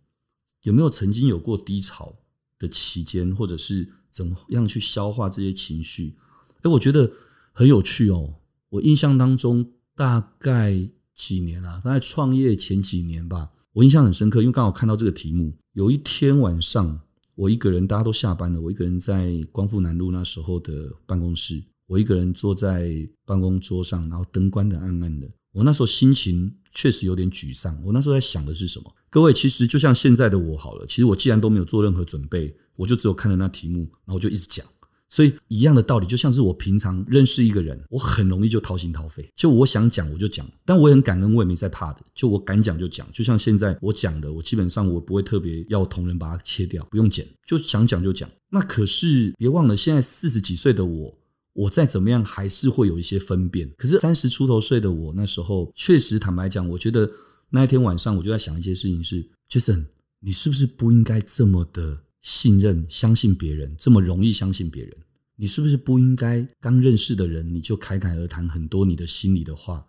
[0.62, 2.16] 有没有曾经有过低潮？
[2.58, 6.14] 的期间，或者是怎么样去消化这些情绪？
[6.60, 7.10] 哎，我觉得
[7.54, 8.34] 很有趣哦。
[8.68, 15.56] 我印象当中，大概几年啊，大概创业前几年吧，我印象很深刻，因为刚好看到这个题目。
[15.72, 17.00] 有一天晚上，
[17.34, 25.26] 我一个人，大家都下班了，我一个人在光复南路那时候的办公室，我一个人坐在办公桌上，然后灯关得暗暗的。
[25.52, 27.80] 我那时候心情确实有点沮丧。
[27.84, 28.92] 我那时候在想的是什么？
[29.08, 30.86] 各位，其实就像现在的我好了。
[30.86, 34.64] 其实我既然都没有做任何准备，我就只有看了那题目，然后我就一直讲。
[35.12, 43.04] 所以一样的道理，就像是我平常认识一个人，我很容易就掏心掏肺，就我想讲我就讲，但我也很感恩，我也没在怕的，就我敢讲就讲。
[43.12, 48.30] 就像现在我讲的，我基本上我不会特别要同仁把它切掉，不用剪，就想讲就讲。
[48.50, 51.18] 那可是别忘了，现在四十几岁的我，
[51.60, 53.70] 我再怎么样还是会有一些分辨。
[53.76, 57.10] 可是三十出头岁的我，那时候确实坦白讲，我觉得
[57.50, 59.86] 那一天晚上我就在想一些事情是，Jason，
[60.20, 62.04] 你是不是不应该这么的？
[62.22, 64.94] 信任、相信别人这么容易相信别人，
[65.36, 69.86] 你是不是不应该刚认识的人你就侃侃而谈很多你的心里的话，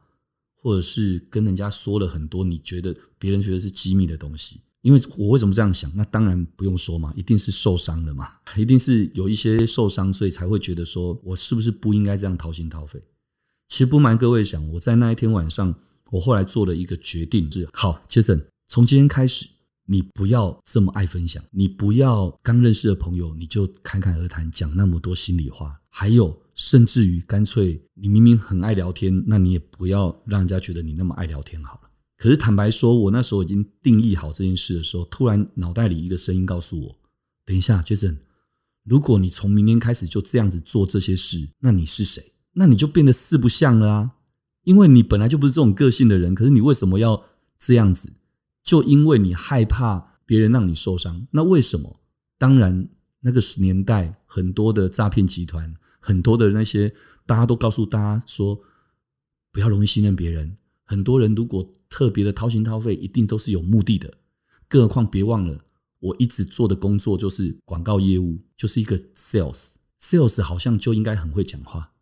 [0.56, 4.62] 或者是跟人家说了很多你觉得别人觉得是机密的东西？
[4.82, 5.92] 因为我为什么这样想？
[5.96, 13.02] 那当然不用说嘛，一定是受伤了嘛， 一定是有一些受伤，所以才会觉得说我是不是不应该这样掏心掏肺？
[13.70, 15.74] 其实不瞒各位讲，我在那一天晚上，
[16.12, 19.48] 我后来做了一个决定，是好，Jason，从今天开始。
[19.88, 31.90] 你不要这么爱分享，你不要刚认识的朋友你就侃侃而谈讲那么多心里话，还有甚至于干脆你明明很爱聊天，那你也不要让人家觉得你那么爱聊天好了。
[32.22, 36.96] 可是坦白说，我那时候已经定义好这件事的时候，突然脑袋里一个声音告诉我：
[37.44, 38.16] 等一下，Jason，
[38.84, 42.34] 如果你从明天开始就这样子做这些事，那你是谁？
[42.54, 44.12] 那你就变得四不像了啊！
[44.66, 47.24] 因为你本来就不是这种个性的人，可是你为什么要
[47.58, 48.14] 这样子？
[48.64, 52.02] 就因为你害怕别人让你受伤，那为什么？
[52.38, 52.88] 当然，
[53.22, 56.94] 那个年代很多的诈骗集团，很多的那些，
[57.26, 58.62] 大家都告诉大家说，
[59.52, 60.58] 不要容易信任别人。
[60.92, 64.14] 很多人如果特别的掏心掏肺，一定都是有目的的。
[64.68, 65.58] 更何况，别忘了，
[66.02, 69.76] 我一直做的工作就是广告业务，就是一个 sales。
[70.02, 71.94] sales 好像就应该很会讲话，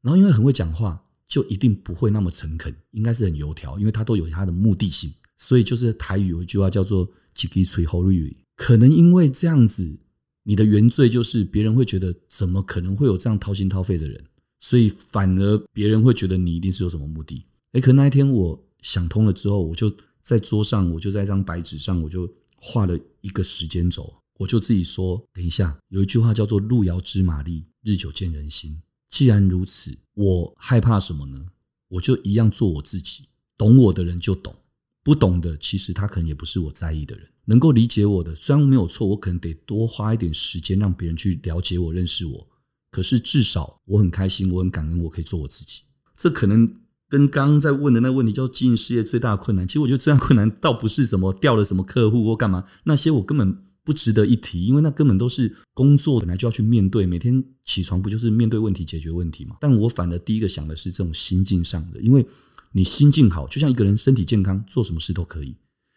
[0.00, 5.12] 然后因为很会讲话，就一定不会那么诚恳，应该是很油条，因为他都有他的目的性。
[5.36, 9.98] 所以就是台语有一句话叫做“几滴吹后瑞”，可能因为这样子，
[10.44, 14.24] 你的原罪就是别人会觉得怎么可能会有这样掏心掏肺的人，
[14.60, 17.44] 所以反而别人会觉得你一定是有什么目的。
[17.72, 28.80] 诶，可那一天我想通了之后，我就在桌上，我就在一张白纸上，我就画了一个时间轴，我就自己说：等一下，有一句话叫做“路遥知马力，日久见人心”。
[29.10, 31.46] 既然如此，我害怕什么呢？
[31.88, 33.24] 我就一样做我自己，
[33.56, 34.54] 懂我的人就懂。
[35.02, 37.26] 不懂的，其实他可能也不是我在意的人。
[37.46, 42.46] 能够理解我的，虽然没有错，我可能得多花一点时间让别人去了解我、认识我。
[42.90, 45.80] 可是至少我很开心，我很感恩，我可以做我自己。
[46.14, 46.70] 这可能
[47.08, 49.66] 跟刚刚在问的那个问题，叫经营事业最大的困难。
[49.66, 59.56] 其实我觉得最大困难倒不是什么掉了什么客户或干嘛，那些我根本不值得一提，因为那根本都是工作本来就要去面对，每天起床不就是面对问题、解决问题吗？
[59.60, 62.26] 但我反而第一个想的是这种心境上的，因为。
[62.72, 65.54] 你心境好，就像一个人身体健康，做什么事都可以；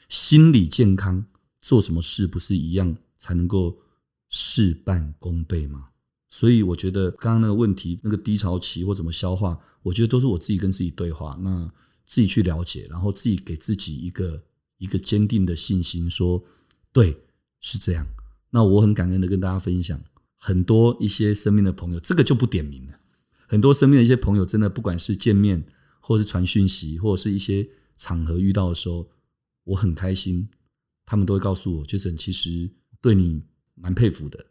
[0.08, 1.26] 心理健康，
[1.62, 3.78] 做什么事不是一样才能够
[4.30, 5.90] 事半功倍吗？
[6.32, 11.72] 所以我觉得刚刚那个问题，那个低潮期或怎么消化，我觉得都是我自己跟自己对话，那
[12.08, 14.42] 自己去了解，然后自己给自己一个
[14.80, 16.44] 一个坚定的信心，说
[16.92, 17.16] 对，
[17.60, 18.08] 是这样。
[18.50, 20.02] 那我很感恩的跟大家分享
[20.38, 22.94] 很多一些身边的朋友，这个就不点名了。
[23.46, 25.64] 很多身边的一些朋友，真的不管是见面。
[26.04, 29.08] 或是传讯息，或者是一些场合遇到的时候，
[29.64, 30.50] 我很开心。
[31.06, 32.68] 他们都会告诉我就是其实
[33.00, 33.44] 对你
[33.76, 34.44] 蛮佩服的，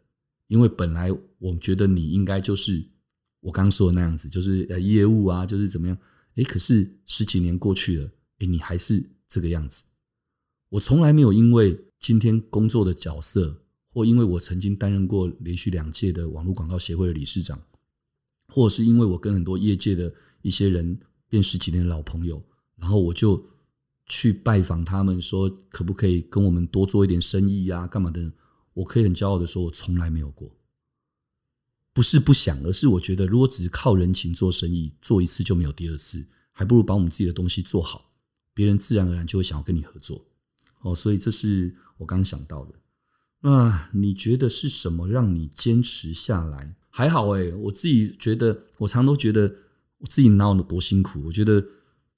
[0.51, 1.09] 因为本来
[1.39, 2.83] 我觉得你应该就是
[3.39, 5.97] 我刚说的那样子，就是呃业务啊，就是怎么样。
[6.35, 9.85] 诶，可是十几年过去了，诶，你还是这个样子。
[10.67, 17.57] 我从来没有因为今天工作的角色，或因为我曾经担任过连续两届的网络广告协会的理事长，
[18.49, 20.99] 或者是因为我跟很多业界的一些人。
[21.31, 22.43] 变十几年的老朋友，
[22.75, 23.41] 然后我就
[24.05, 27.87] 去拜访他们，说可不可以跟我们多做一点生意呀？
[27.87, 28.29] 干嘛的？
[28.73, 30.55] 我可以很骄傲的说，我从来没有过。
[31.93, 38.11] 不是不想，而是我觉得，如果只是靠人情做生意，做一次就没有第二次，还不如把我们自己的东西做好，
[38.53, 40.25] 别人自然而然就会想要跟你合作。
[40.81, 42.75] 哦，所以这是我刚想到的。
[43.41, 46.75] 那你觉得是什么让你坚持下来？
[46.89, 49.55] 还好诶，我自己觉得，我常都觉得。
[50.03, 51.63] 我自己闹得多辛苦，我觉得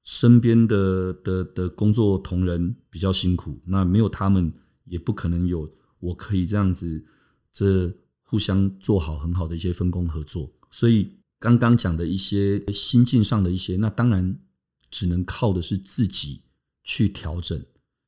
[0.03, 4.53] 身边的的的工作同仁比较辛苦，那没有他们
[4.86, 5.69] 也不可能有
[6.04, 7.06] 我可以这样子，
[7.51, 7.91] 这
[8.22, 10.51] 互相做好很好的一些分工合作。
[10.70, 14.38] 所以刚刚讲的一些心境上的一些，那当然
[14.91, 16.41] 只能靠的是自己
[16.84, 17.60] 去调整。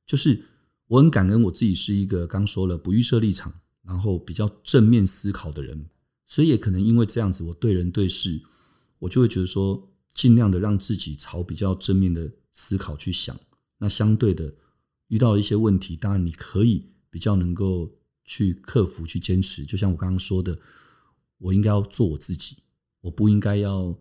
[0.06, 0.44] 就是
[0.88, 5.90] 我很感恩我自己是一个刚说了不预设立场，然后比较正面思考的人，
[6.28, 8.42] 所以也可能因为这样子，我对人对事。
[9.00, 13.38] 我就会觉得说，尽量的让自己朝比较正面的思考去想。
[13.78, 14.56] 那相对的，
[15.10, 17.90] 遇到一些问题，当然你可以比较能够
[18.26, 19.64] 去克服、去坚持。
[19.64, 20.60] 就像我刚刚说的，
[21.38, 22.58] 我应该要做我自己，
[23.00, 23.98] 我不应该要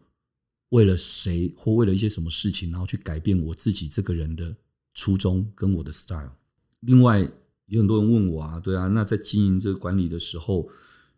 [0.70, 4.56] 为了谁或为了一些什么事情，然后去改变我自己这个人的
[4.94, 6.32] 初衷跟我的 style。
[6.80, 7.20] 另外，
[7.66, 10.68] 有很多人问我啊，对啊，那在经营这个管理的时候，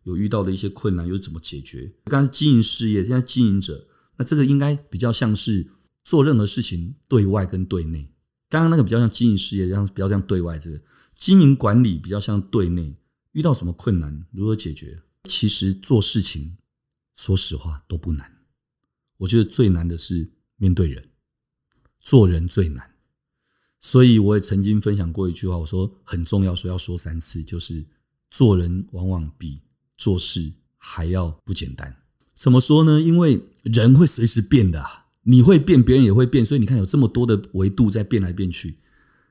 [0.03, 1.91] 有遇到的一些困难又怎么解决？
[2.03, 3.87] 刚才经营事业，现在经营者，
[4.17, 5.71] 那这个应该比较像是
[6.05, 8.13] 做任何事情对外跟对内。
[8.49, 10.79] 刚刚那个比较像经营事业，这样比较像对外这个
[11.17, 12.95] 经营管理比较像对内。
[13.33, 15.01] 遇到什么困难，如何解决？
[15.25, 16.57] 其实做事情，
[17.15, 18.37] 说实话都不难。
[19.17, 21.09] 我觉得最难的是面对人，
[21.99, 22.95] 做人最难。
[23.79, 27.85] 所以我也曾经分享过一句话，我说很重要，说要说三次，就是
[28.31, 29.61] 做人往往比
[29.97, 31.95] 做事还要不简单。
[32.33, 32.99] 怎么说呢？
[32.99, 34.83] 因为人会随时变的。
[35.23, 38.79] 你会变，别人也会变，所以你看有这么多的维度在变来变去。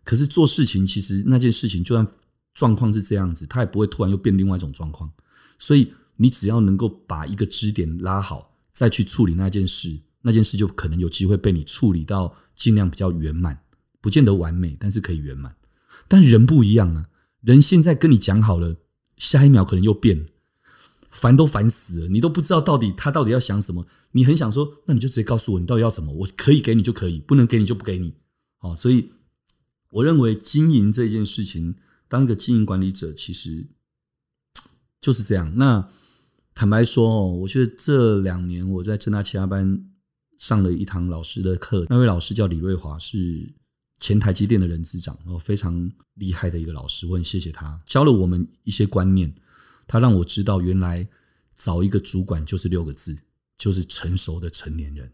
[0.06, 2.06] 可是做事情，其实那件事情就算
[2.54, 5.10] 状况是这样子，它也不会突然又变另外一种状况。
[5.58, 13.58] 所以你只要能够把一个支点拉好，再去处理那件事，那件事就可能有机会被你处理到尽量比较圆满，
[14.00, 15.56] 不见得完美，但是可以圆满。
[16.06, 17.06] 但人不一样啊，
[17.40, 18.76] 人现在跟你讲好了，
[19.16, 20.26] 下一秒可能又变。
[21.10, 23.86] 烦都烦死了，你都不知道到底他到底要想什么。
[24.12, 26.12] 你很想说，那你就直接告诉我，你到底要什么？
[26.12, 28.12] 我可以给你就可以，不能给你就不给你。
[28.58, 29.10] 好，所以
[29.90, 31.76] 我认为经营这件事情，
[32.08, 33.68] 当一个经营管理者，其实
[35.00, 35.56] 就是这样。
[35.56, 35.88] 那
[36.54, 39.88] 坦白说哦，我觉得这两年我在正大其他班
[40.38, 43.54] 上了一堂老师的课，那位老师叫李瑞华，是
[44.00, 49.34] 前台积电的人资长，哦非常厉害的一个老师，我很谢谢他教了我们一些观念。
[49.86, 51.08] 他让我知道，原来
[51.54, 53.16] 找一个主管就是六个字，
[53.56, 55.12] 就是成熟的成年人。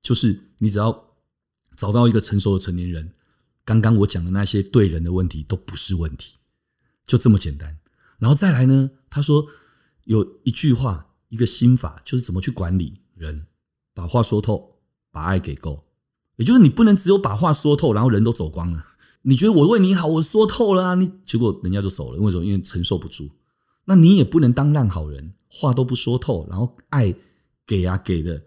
[0.00, 1.16] 就是你只要
[1.76, 3.12] 找到一个成熟的成年人，
[3.64, 6.36] 刚刚我讲的那些对人的问题都不是问题，
[7.06, 7.78] 就这么简单。
[8.18, 9.46] 然后再来呢，他说
[10.04, 13.46] 有一句话，一个心法，就是怎么去管理人，
[13.94, 14.76] 把话说透，
[15.10, 15.84] 把爱给够。
[16.36, 18.82] 也就是你不能只有把话说透，然后人都走光了。
[19.22, 22.44] 你觉得我为你好，我说透了啊，你结果人家就走了，为什么？
[22.44, 23.30] 因为承受不住。
[23.86, 27.14] 那你也不能当烂好人，话都不说透，然后爱
[27.66, 28.44] 给啊给的，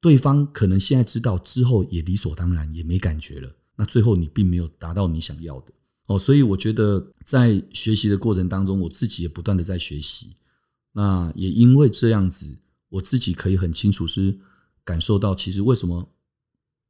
[0.00, 3.54] 对方可能现在知道之后也理所当然也没感觉了。
[3.80, 5.72] 那最后你并没有达到你想要的
[6.04, 10.36] 哦，所以我觉得在学习的过程当中，我自己也不断的在学习。
[10.92, 12.58] 那也因为这样子，
[12.90, 14.38] 我自己可以很清楚是
[14.84, 16.12] 感受到，其实为什么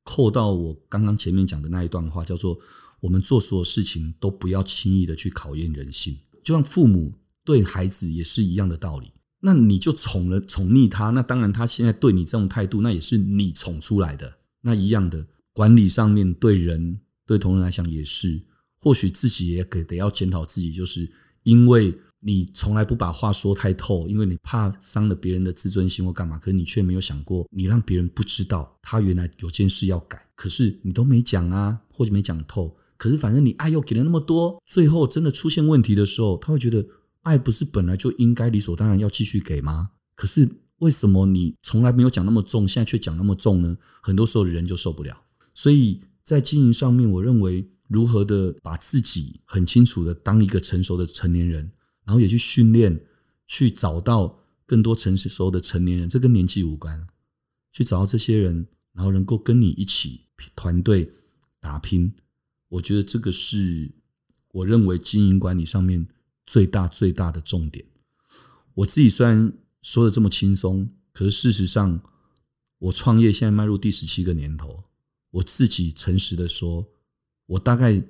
[0.02, 2.58] 扣到我刚刚前面讲的那一段话，叫做
[3.00, 7.14] 我们做所有事情都不要轻易的去考验人性，就像父母。
[7.42, 9.10] 对孩子也是一样的道理，
[9.40, 14.32] 那你就宠了宠溺他，那当然他现在对你这种态度，那也是你宠出来的。
[14.60, 15.26] 那一样的
[15.60, 18.40] 管理上面对人对同仁来讲也是，
[18.80, 21.06] 或许自己也得得要检讨自己，就是
[21.42, 36.82] 因为你从来不把话说太透，因为你怕伤了别人的自尊心或干嘛，可是你却没有想过，你让别人不知道他原来有件事要改，可是你都没讲啊，或者没讲透，可是反正你爱又给了那么多，最后真的出现问题的时候，他会觉得。
[37.24, 39.90] 爱不是本来就应该理所当然要继续给吗？
[40.14, 40.48] 可是
[40.78, 43.76] 为什么你从来没有讲那么重，现在却讲那么重呢？
[44.00, 45.22] 很多时候人就受不了。
[45.54, 51.72] 所以在经营上面，我认为如何的把自己很清楚的当一个成熟的成年人，
[52.04, 53.04] 然后也去训练，
[53.46, 57.06] 去找到更多成熟的成年人，这跟年纪无关。
[57.72, 60.26] 去找到这些人，然后能够跟你一起
[60.56, 61.12] 团队
[61.60, 62.12] 打拼，
[62.68, 63.92] 我觉得这个是
[64.52, 66.08] 我认为经营管理上面。
[66.46, 67.86] 最大最大的重点，
[68.74, 72.00] 我自己虽然说的这么轻松，可是事实上，
[72.80, 74.82] 我创业现在迈入第十七个年头，
[75.30, 76.86] 我自己诚实的说，
[77.46, 78.02] 我大概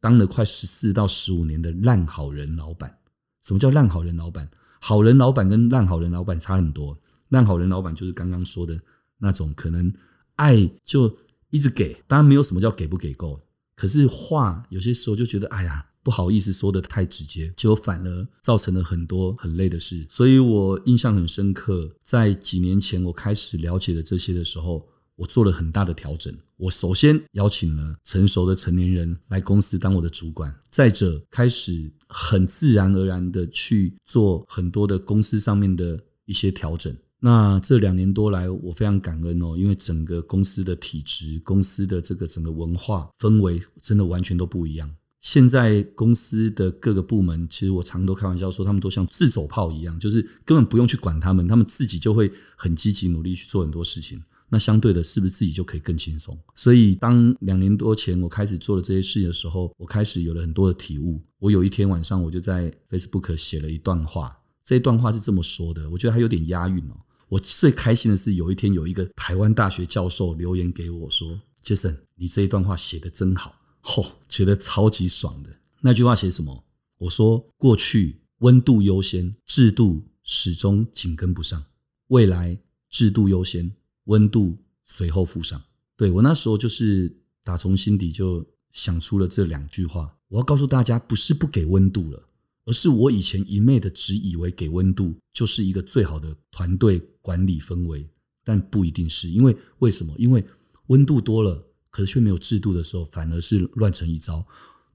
[0.00, 2.98] 当了快十四到十五年的烂好人老板。
[3.42, 4.48] 什么叫烂好人老板？
[4.80, 6.98] 好人老板跟烂好人老板差很多。
[7.28, 8.80] 烂好人老板就是刚刚说的
[9.18, 9.92] 那种，可能
[10.36, 11.18] 爱就
[11.50, 13.40] 一直给，当然没有什么叫给不给够，
[13.74, 15.84] 可是话有些时候就觉得，哎呀。
[16.00, 21.94] 不好意思说得太直接，就反而造成了很多很累的事，所以我印象很深刻。
[22.02, 24.88] 在几年前我开始了解了这些的时候，
[25.18, 26.32] 我做了很大的调整。
[26.56, 36.94] 我首先邀请了成熟的成年人来公司当我的主管，再者开始很自然而然的去做很多的公司上面的一些调整。
[37.20, 44.94] 那这两年多来，我非常感恩哦，因为整个公司的体制、公司的这个整个文化氛围，真的完全都不一样。
[45.20, 54.22] 现在公司的各个部门，其实我常都开玩笑说，他们都像自走炮一样，就是根本不用去管他们，他们自己就会很积极努力去做很多事情。
[54.50, 56.38] 那相对的，是不是自己就可以更轻松？
[56.54, 61.20] 所以，当两年多前我开始做了这些事的时候，我开始有了很多的体悟。
[61.38, 64.36] 我有一天晚上，我就在 Facebook 写了一段话。
[64.64, 66.96] 这一段话是这么说的，我觉得还有点押韵哦。
[67.28, 76.64] 我最开心的是，有一天有一个台湾大学教授留言给我说：“Jason，你这一段话写得真好，吼、哦，觉得超级爽的。”那句话写什么？
[76.98, 81.60] 我说：“过去温度优先，制度始终紧跟不上；
[82.08, 82.58] 未来
[82.90, 83.72] 制度优先。”
[84.08, 85.62] 温度随后附上，
[85.96, 90.14] 对，我那时候就是打从心底就想出了这两句话。
[90.28, 92.22] 我要告诉大家，不是不给温度了，
[92.66, 98.06] 而是我以前一昧的只以为给温度就是一个最好的团队管理氛围，
[98.44, 99.30] 但不一定是。
[99.30, 100.14] 因为为什么？
[100.18, 100.44] 因为
[100.88, 104.46] 温度多了，可是却没有制度的时候，反而是乱成一招。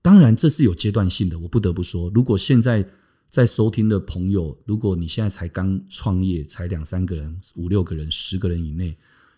[0.01, 1.39] 当然，这是有阶段性的。
[1.39, 2.87] 我不得不说，如果现在
[3.33, 8.95] 在收听的朋友，如果你现在才刚创业，才两三个人、五六个人、十个人以内，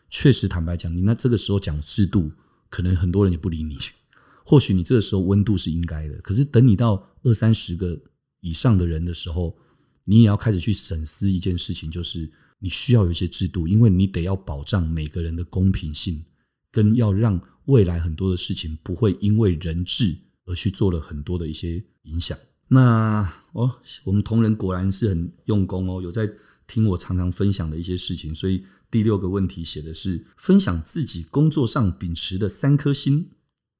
[0.09, 2.29] 确实坦白讲，你那这个时候讲制度，
[2.67, 3.77] 可能很多人也不理你。
[4.43, 7.97] 或许你这个时候温度是应该的，可是等你到二三十个
[8.41, 9.55] 以上的人的时候，
[10.03, 12.29] 你也要开始去审思一件事情，就是
[12.59, 16.25] 你需要有一些制度，因为你得要保障每个人的公平性，
[16.69, 22.37] 跟要让未来很多的事情不会因为人治而去做了很多的一些影响。
[22.67, 26.29] 那哦，我们同仁果然是很用功哦，有在
[26.67, 33.29] 听我常常分享的一些事情，所以第六个问题写的是分享自己工作上秉持的三颗心。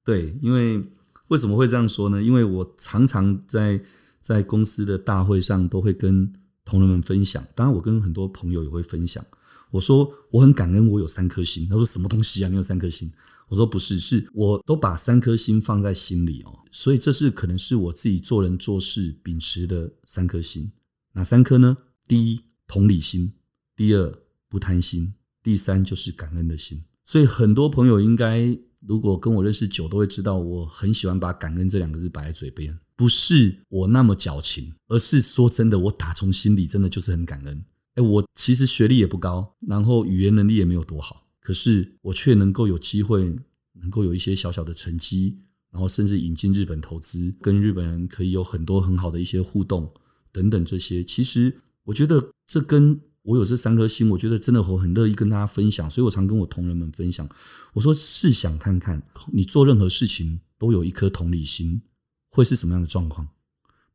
[0.04, 0.88] 对，因为
[1.30, 2.22] 为什么会这样说呢？
[2.22, 3.82] 因为我常常在
[4.22, 6.32] 在公司的大会上都会跟
[6.64, 9.26] 同仁们分享，当然我跟很多朋友也会分享。
[9.72, 11.68] 我说我很感恩，我有三颗心。
[11.68, 12.48] 他说什么东西啊？
[12.48, 13.12] 你有三颗心？
[13.48, 20.72] 我说不是，是我都把三颗心放在心里哦，所以这是可能是我自己做人做事秉持的三颗心。
[21.14, 21.78] 哪三颗呢？
[22.08, 23.34] 第一，同理心；
[23.76, 24.14] 第二，
[24.50, 26.84] 不贪心；第三，就是感恩的心。
[27.06, 37.64] 所以很多朋友应该如果跟我认识久，都会知道我很喜欢把感恩这两个字摆在嘴边，不是我那么矫情，而是说真的，我打从心里真的就是很感恩。
[37.96, 41.25] 诶，我其实学历也不高，然后语言能力也没有多好。
[41.46, 43.36] 可是我却能够有机会，
[43.74, 45.38] 能够有一些小小的成绩，
[45.70, 49.94] 然后甚至引进日本投资，跟日本人可以有很多很好的一些互动
[50.32, 51.04] 等等这些。
[51.04, 55.88] 其实我觉得这跟我有这三颗心，我觉得真的我很乐意跟大家分享。
[55.92, 57.30] 所以我常跟我同仁们分享，
[57.74, 61.84] 我说试想看看，你做任何事情都有一颗同理心，
[62.32, 63.28] 会是什么样的状况？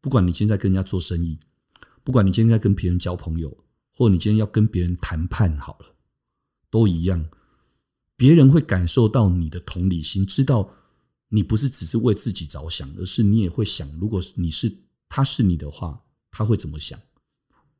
[0.00, 1.40] 不管你现在跟人家做生意，
[2.04, 3.64] 不管你今天在跟别人交朋友，
[3.96, 5.96] 或者你今天要跟别人谈判，好了，
[6.70, 7.28] 都一样。
[8.20, 10.70] 别人会感受到你的同理心，知道
[11.30, 14.70] 你不是只是为自己着想，而是你也会想，如果你是
[15.08, 15.98] 他是你的话，
[16.30, 17.00] 他会怎么想？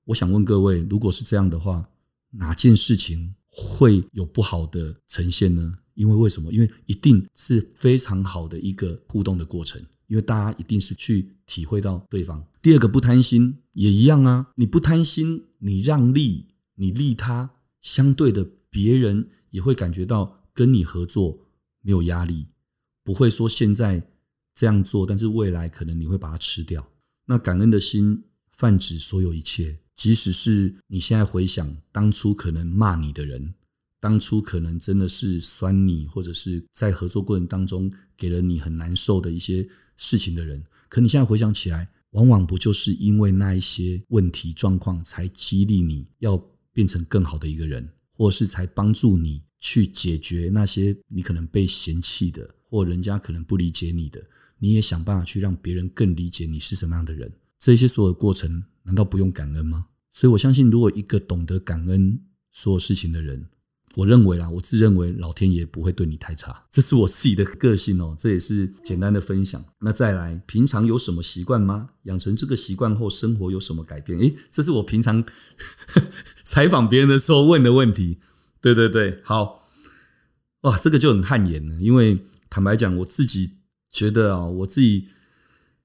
[0.07, 1.91] 我想问各位，如果是这样的话，
[2.31, 5.75] 哪件事情会有不好的呈现呢？
[5.93, 6.51] 因为为什么？
[6.51, 12.43] 因为一定是非常好的一个互动的过程，因为大家一定是去体会到对方。
[12.63, 17.51] 第二个不贪心也一样啊，你不贪心，你让利，你利他，
[17.83, 19.29] 相对的别人。
[19.51, 21.37] 也会感觉到跟你合作
[21.83, 22.47] 没有压力，
[23.03, 24.01] 不会说现在
[24.55, 26.89] 这样做，但是未来可能你会把它吃掉。
[27.27, 33.53] 那感恩的心泛指所有一切，即使是你现在回想当初可能骂你的人，
[33.99, 46.41] 当初可能真的是酸你，或者是在合作过程当中给了你很难受的一些事情的人，可你现在回想起来，往往不就是因为那一些问题状况，才激励你要
[46.73, 47.89] 变成更好的一个人。
[48.21, 54.23] 或是才帮助你去解决那些你可能被嫌弃的，或人家可能不理解你的，
[54.59, 57.33] 你也想办法去让别人更理解你是什么样的人。
[57.59, 59.87] 这些所有的过程，难道不用感恩吗？
[60.13, 62.21] 所以我相信，如果一个懂得感恩
[62.53, 63.49] 所有事情的人，
[63.97, 68.15] 我认为啦，我自认为老天爷不会对你太差，这是我自己的个性哦。
[68.17, 69.65] 这也是简单的分享。
[69.81, 71.91] 那再来，平常有什么习惯吗？
[72.05, 74.17] 养成这个习惯后，生活有什么改变？
[74.21, 75.25] 诶，这是我平常
[76.45, 78.21] 采访别人的时候问的问题。
[78.61, 79.61] 对对对，好，
[80.61, 81.75] 哇，这个就很汗颜了。
[81.81, 83.59] 因为坦白讲，我自己
[83.91, 85.09] 觉得啊，我自己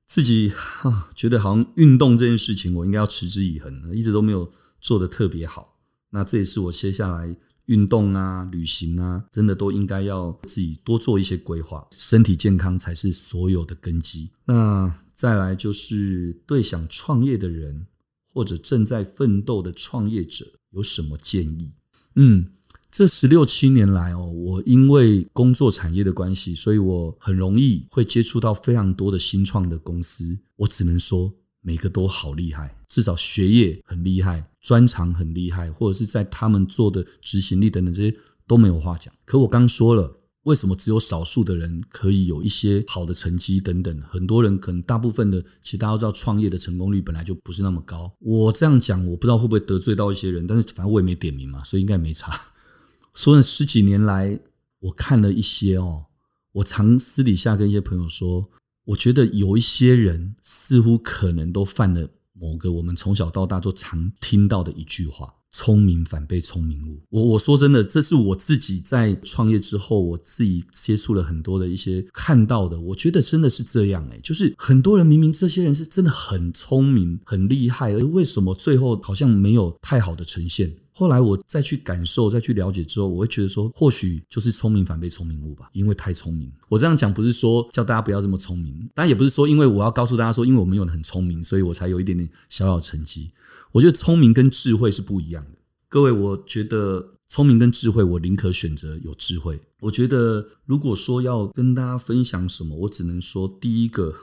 [0.05, 0.53] 自己
[0.83, 5.79] 啊，觉得好像运动这件事情，我应该要持之以恒，一直都没有做得特别好。
[6.11, 7.35] 那这也是我接下来。
[7.65, 11.87] 运动啊，旅行啊，真的都应该要自己多做一些规划。
[11.91, 14.29] 身体健康才是所有的根基。
[14.45, 17.87] 那再来就是对想创业的人，
[18.33, 21.71] 或者正在奋斗的创业者，有什么建议？
[22.15, 22.47] 嗯，
[22.91, 30.37] 这十六七年来哦，我因为工作产业的关系，所以我很容易会接触到非常多的新创的公司。
[30.57, 31.33] 我只能说。
[31.65, 39.11] 每个都好厉害，至少学业很厉害，专长很厉害，或者是在他们做的执行力等等这些都没有话讲。
[39.25, 43.99] 可我刚说了，为什么只有少数的人可以有一些好的成绩等等？
[44.03, 48.15] 很多人可能大部分的，其实大家都知道，创业的成功率本来就不是那么高。
[48.19, 52.39] 我这样讲，我不知道会不会得罪到一些人，但是反正我也没点名嘛，所以应该没差。
[53.15, 54.39] 说了十几年来，
[54.81, 56.05] 我看了一些哦，
[56.51, 58.47] 我常私底下跟一些朋友说，
[58.85, 65.33] 我觉得有一些人似乎可能都犯了某个我们从小到大都常听到的一句话。
[65.57, 67.01] 聪明反被聪明误。
[67.09, 72.77] 我我说真的，这是我自己在创业之后，我自己接触了很多的一些看到的。
[72.77, 80.75] 我觉得真的是这样哎，就是很多人明明这些人是真的很聪明、很厉害，而为什么最后好像没有太好的呈现？
[80.97, 86.49] 后来我再去感受、再去了解之后，我会觉得说，或许就是聪明反被聪明误吧，因为太聪明。
[86.69, 93.31] 我这样讲不是说叫大家不要这么聪明，当然也不是说因为我要告诉大家说，因为我没有很聪明，所以我才有一点点小小成绩。
[93.73, 95.57] 我觉得聪明跟智慧是不一样的，
[95.89, 96.11] 各位。
[96.13, 99.59] 我觉得聪明跟智慧，我宁可选择有智慧。
[99.81, 104.15] 我觉得如果说要跟大家分享什么，我只能说第一个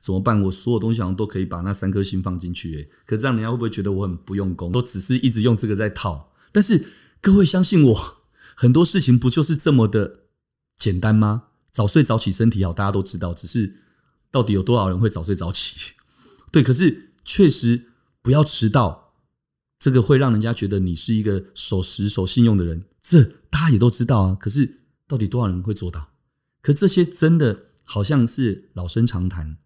[0.00, 0.42] 怎么办？
[0.42, 4.70] 我所有东西好像都可以把那三颗星放进去，诶，可这样人家会不会觉得我很不用功？
[4.70, 6.32] 都只是一直用这个在套。
[6.52, 6.86] 但是
[7.20, 8.16] 各位相信我，
[8.54, 10.20] 很多事情不就是这么的
[10.76, 11.44] 简单吗？
[11.72, 13.34] 早睡早起身体好，大家都知道。
[13.34, 13.76] 只是
[14.30, 15.92] 到底有多少人会早睡早起？
[16.52, 17.92] 对，可是确实。
[18.22, 19.12] 不要迟到，
[19.78, 22.86] 这个会让人家觉得你是一个守时、守信用的人。
[23.00, 24.34] 这大家也都知道啊。
[24.34, 26.08] 可是到底多少人会做到？
[26.60, 29.58] 可这些真的好像是老生常谈，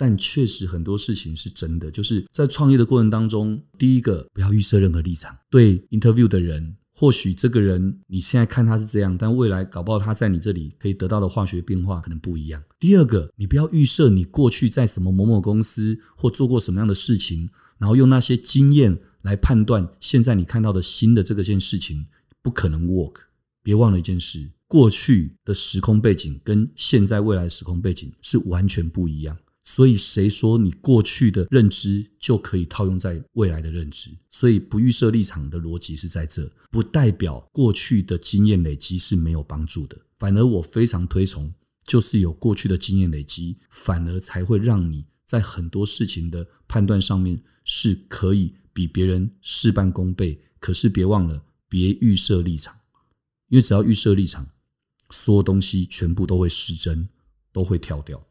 [0.00, 1.90] 但确实很多事情是真的。
[1.90, 5.36] 就是在创业的过程当中，第一个不要预设任何立场。
[5.50, 12.62] 对 interview 的人，或许这个人你现在看他是这样，但未来搞不好他在你这里可以得到的化学变化可能不一样。
[12.78, 17.50] 第二个，你不要预设你过去在什么某某公司或做过什么样的事情。
[17.76, 22.06] 然后用那些经验来判断，现在你看到的新的这个件事情
[22.42, 23.14] 不可能 work。
[23.62, 29.34] 别忘了一件事，过去的时空背景跟现在未来的时空背景是完全不一样。
[29.72, 34.10] 所以谁说你过去的认知就可以套用在未来的认知？
[34.28, 39.96] 所以不预设立场的逻辑是在这，不代表过去的经验累积是没有帮助的。
[40.18, 41.54] 反而我非常推崇，
[41.84, 47.40] 就是有过去的经验累积，反而才会让你在很多事情的判断上面。
[47.62, 52.74] 是可以比别人事半功倍，可是别忘了，别预设立场，
[53.48, 54.48] 因为只要预设立场，
[55.10, 57.08] 所有东西全部都会失真，
[57.52, 58.26] 都会跳掉。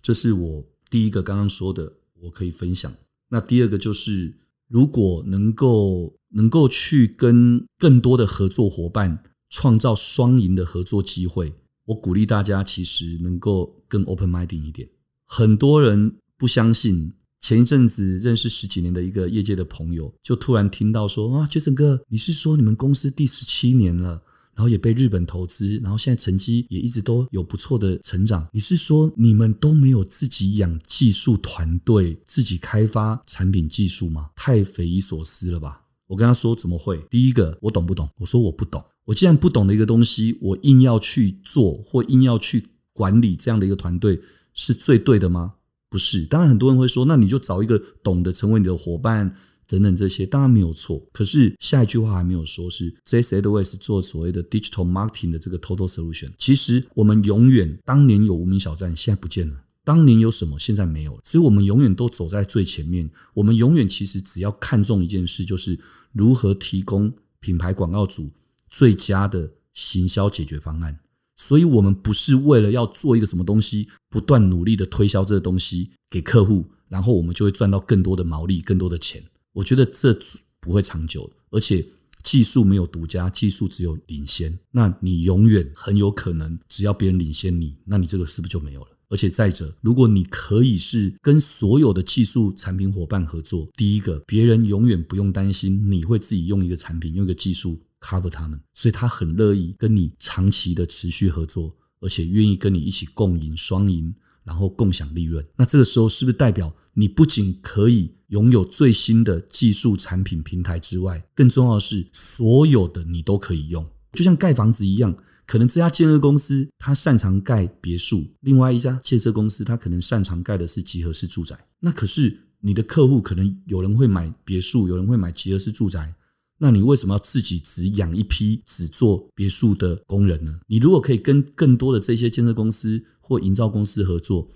[0.00, 0.64] 这是我
[0.94, 2.94] 第一个刚刚说的，我可以分享。
[3.28, 4.32] 那第二个就是，
[4.68, 9.20] 如果能够能够去跟更多的合作伙伴
[9.50, 11.52] 创造双赢的合作机会，
[11.86, 14.88] 我鼓励大家其实能够更 open minded 一点。
[15.26, 17.12] 很多人不相信。
[17.40, 24.22] 前一阵子认识十几年的一个业界的朋友，就突然听到说：“啊，Jason 哥，你是说你们公司第十七年了，
[24.54, 28.46] 然后也被日本投资，然后现在成绩也一直都有不错的成长。
[28.52, 34.30] 你是说你们都没有自己养技术团队，自己开发产品技术吗？
[34.36, 36.98] 太匪夷所思了吧！”我跟他说：“怎么会？
[37.10, 38.08] 第一个，我懂不懂？
[38.18, 38.84] 我说我不懂。
[39.06, 44.20] 我既然不懂的一个东西，我硬要去做或硬要去管理这样的一个团队，
[44.52, 45.54] 是最对的吗？”
[45.88, 49.36] 不是，当然很多人会说，那你就找一个懂得成为你的伙伴
[49.66, 51.06] 等等这些，当然没有错。
[51.12, 56.30] 可是下一句话还没有说，是 Jesse Edwards 做所谓的 digital marketing 的这个 total solution。
[56.38, 59.54] 其实我们永远当年有无名小站，现在不见了；
[59.84, 61.20] 当年有什么，现在没有了。
[61.24, 63.10] 所以我们永远都走在最前面。
[63.34, 65.78] 我们永远其实只要看重一件事，就是
[66.12, 68.30] 如何提供品牌广告主
[68.70, 71.00] 最佳的行销解决方案。
[71.36, 79.20] 所以，我们不是为了要做一个什么东西，不断努力的推销这个东西给客户，然后我们就会赚到更多的毛利、更多的钱。
[79.54, 80.14] 我觉得这
[80.60, 81.82] 不会长久，而且
[82.22, 84.58] 技术没有独家，技术只有领先。
[84.70, 88.88] 那你永远很有可能，只要别人领先你，那你这个是不是就没有了？
[89.08, 97.80] 而且再者，如果你可以是跟所有的技术产品伙伴合作，第一个，别人永远不用担心你会自己用一个产品、用一个技术。
[98.00, 104.14] cover 他们，所以他很乐意跟你长期的持续合作，而且愿意跟你一起共赢、双赢，
[104.44, 105.44] 然后共享利润。
[105.56, 113.86] 那这个时候是不是代表你不仅可以拥有最新的技术产品平台之外，更重要的是所有的你都可以用？
[114.12, 115.16] 就像盖房子一样，
[115.46, 121.58] 可能这家建设公司它擅长盖别墅，另外一家建设公司它可能擅长盖的是集合式住宅。
[121.80, 126.14] 那可是你的客户可能有人会买别墅，有人会买集合式住宅。
[126.58, 130.60] 那你为什么要自己只养一批只做别墅的工人呢？
[130.68, 134.48] 你如果可以跟更多的这些建设公司或营造公司合作，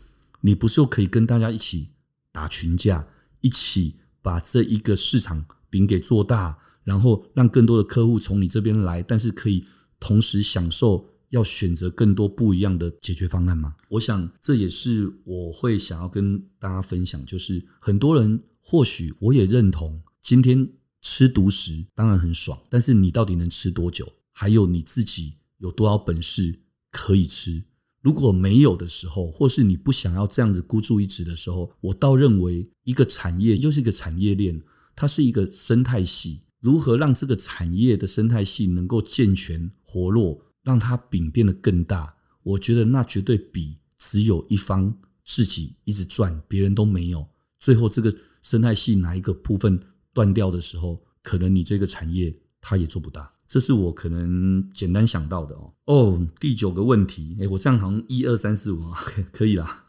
[0.42, 1.88] 你不是又可以跟大家一起
[2.30, 3.08] 打群架，
[3.40, 9.64] 一起把这一个市场饼给做大，然后让更多的客户从你这边来，但是可以
[9.98, 13.74] 同时享受要选择更多不一样的解决方案吗？
[13.88, 24.12] 我想这也是我会想要跟大家分享，就是很多人或许我也认同，今天吃独食当然很爽，但是你到底能吃多久？
[24.32, 26.60] 还有你自己有多少本事
[26.90, 27.64] 可以吃？
[28.00, 34.62] 如果没有的时候，或是你不想要这样子孤注一掷的时候，我倒认为一个产业又是一个产业链，
[34.94, 36.44] 它是一个生态系。
[36.60, 42.16] 如何让这个产业的生态系能够健全活络，让它饼变得更大？
[42.42, 47.28] 我觉得那绝对比只有一方自己一直赚，别人都没有，
[47.60, 49.78] 最后这个生态系哪一个部分
[50.12, 53.32] 断掉的时候，可能你这个产业它也做不大。
[53.48, 55.72] 这是我可能简单想到的哦。
[55.86, 59.00] 哦，第九个问题，诶，我这样好像一二三四五啊，
[59.32, 59.84] 可以啦。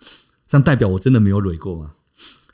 [0.47, 1.91] 这样代表我真的没有累过吗？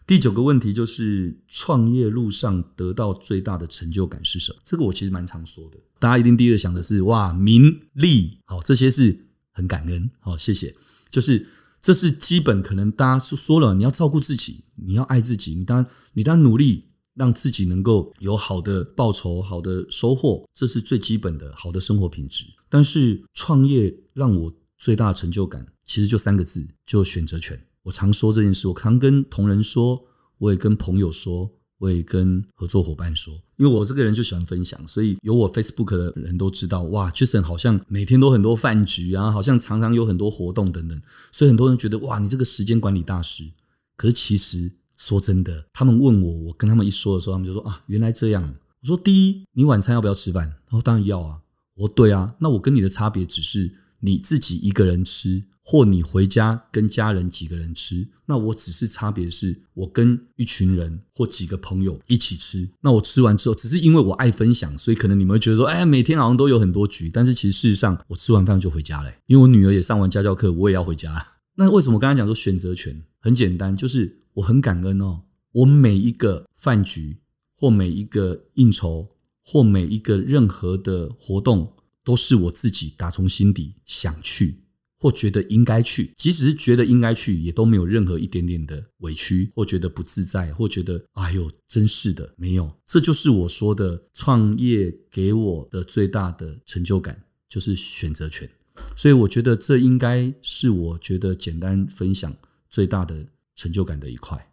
[0.07, 4.59] 第九个问题就是创业路上得到最大的成就感是什么？
[4.65, 5.77] 这个我其实蛮常说的。
[5.99, 10.75] 大家一定第一个想的是哇，名利，好，这些是很感恩，好，谢谢。
[11.11, 11.47] 就是
[11.81, 16.85] 这是基本，可能大家说了，你要照顾自己，你要爱自己，你当然你当然努力。
[17.15, 22.45] 让自己能够有好的报酬、好的收获，这是最基本的好的生活品质。
[22.69, 27.57] 但是创业让我最大的成就感，其实就三个字，就选择权。
[27.83, 30.03] 我常说这件事，我常跟同仁说，
[30.37, 41.01] 我也跟朋友说，我也跟合作伙伴说，因为我这个人就喜欢分享，所以有我 Facebook 的人都知道，哇，Jason 好像每天都很多饭局啊，好像常常有很多活动等等，
[41.31, 43.49] 所以很多人觉得，哇，你这个时间管理大师。
[43.95, 44.69] 可是其实。
[45.05, 48.55] 说真的，他们问我，我跟他们一说的时候，他们就说啊，原来这样。
[48.81, 50.47] 我说第一，你晚餐要不要吃饭？
[50.47, 51.41] 然后当然要啊。
[51.75, 58.07] 我说对啊，那我跟你的差别只是你自己一个人吃，或你回家跟家人几个人吃。
[58.25, 62.67] 那我只是差别是我跟一群人或几个朋友一起吃。
[62.81, 67.11] 那我吃完之后，只是因为我爱分享，所以可能你们会觉得说，哎，每天好像都有很多局。
[67.11, 71.23] 但是其实事实上，我吃完饭就回家了，因为我女儿也上完家教课，我也要回家。
[71.57, 74.24] 那为什么我刚才讲说选择权很简单，就是。
[74.35, 77.17] 我很感恩哦，我每一个饭局
[77.57, 81.73] 或每一个应酬或每一个任何的活动，
[82.03, 84.63] 都是我自己打从心底想去
[84.99, 92.69] 或觉得应该去，即使是觉得应该去，也都没有任何一点点的委屈或觉得不自在或觉得哎呦真是的，没有。
[92.85, 98.49] 这就是我说的创业给我的最大的成就感，就是选择权。
[98.97, 102.35] 所以我觉得这应该是我觉得简单分享
[102.69, 103.25] 最大的。
[103.55, 104.51] 成就感的一块。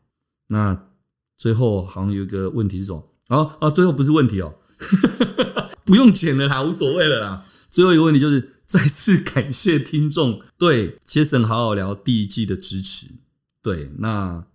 [0.49, 0.89] 那
[1.37, 3.09] 最后好像有一个问题是什么？
[3.29, 4.55] 哦哦，最后不是问题哦，
[5.85, 7.47] 不用剪了啦，无所谓了啦。
[7.71, 13.07] 最后一个问题就是再次感谢听众对 Jason 好好聊第一季的支持。
[13.63, 14.47] 对，那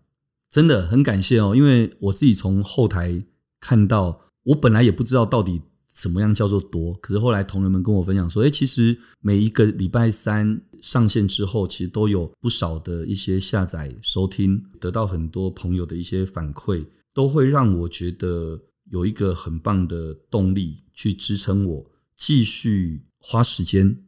[0.49, 3.23] 真的很感谢哦，因为我自己从后台
[3.59, 5.61] 看到，我本来也不知道到底。
[5.99, 6.93] 怎么样叫做多？
[7.01, 16.85] 可是后来同仁们跟我分享说，诶，其实每一个礼拜三上线之后，其实都有不少的一些下载、收听，得到很多朋友的一些反馈，
[17.15, 24.03] 都会让我觉得有一个很棒的动力去支撑我继续花时间。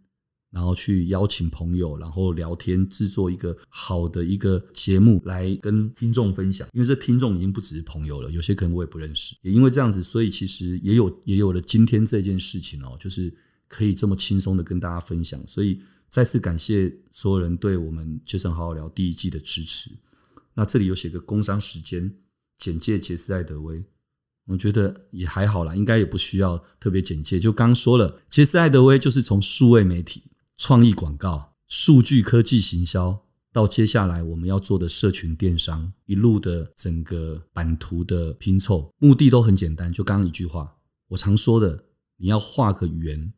[0.52, 6.68] 然后去邀请朋友，然后聊天，制作一个好的一个节目来跟听众分享。
[6.74, 9.36] 因为这听众已经不只是朋友了，有些可能我也不认识。
[9.44, 13.32] 也因为这样子，所以其实也有也有了今天这件事情哦，就是
[13.68, 15.40] 可以这么轻松的跟大家分享。
[15.48, 15.80] 所以
[16.10, 19.92] 再次感谢所有人对我们杰森好好聊第一季的支持。
[20.56, 22.12] 那这里有写个工商时间
[22.58, 23.86] 简介，杰斯爱德威，
[24.48, 27.40] 我觉得也还好啦，应该也不需要特别简介。
[27.40, 30.24] 就刚说了，杰斯爱德威就是从数位媒体。
[30.60, 40.76] 创意广告、数据科技行销，到接下来我们要做的社群电商，一路的整个版图的拼凑，目的都很简单，就刚刚一句话，
[41.08, 41.86] 我常说的，
[42.18, 43.34] 你要画个圆，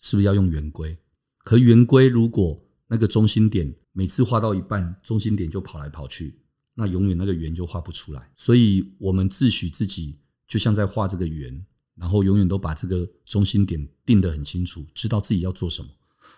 [0.00, 0.98] 是不是要用圆规？
[1.44, 6.40] 可圆规如果那个中心点每次画到一半，中心点就跑来跑去，
[6.74, 8.32] 那永远那个圆就画不出来。
[8.36, 10.18] 所以我们自诩自己
[10.48, 11.64] 就像在画这个圆，
[11.94, 15.88] 然后永远都把这个中心点定得很清楚，知道自己要做什么。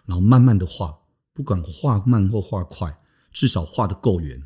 [0.07, 0.97] 然后慢慢的画，
[1.33, 2.99] 不管画慢或画快，
[3.33, 4.41] 至少画的够圆。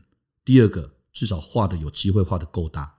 [0.44, 2.92] 第二个，至少画的有机会画的够大。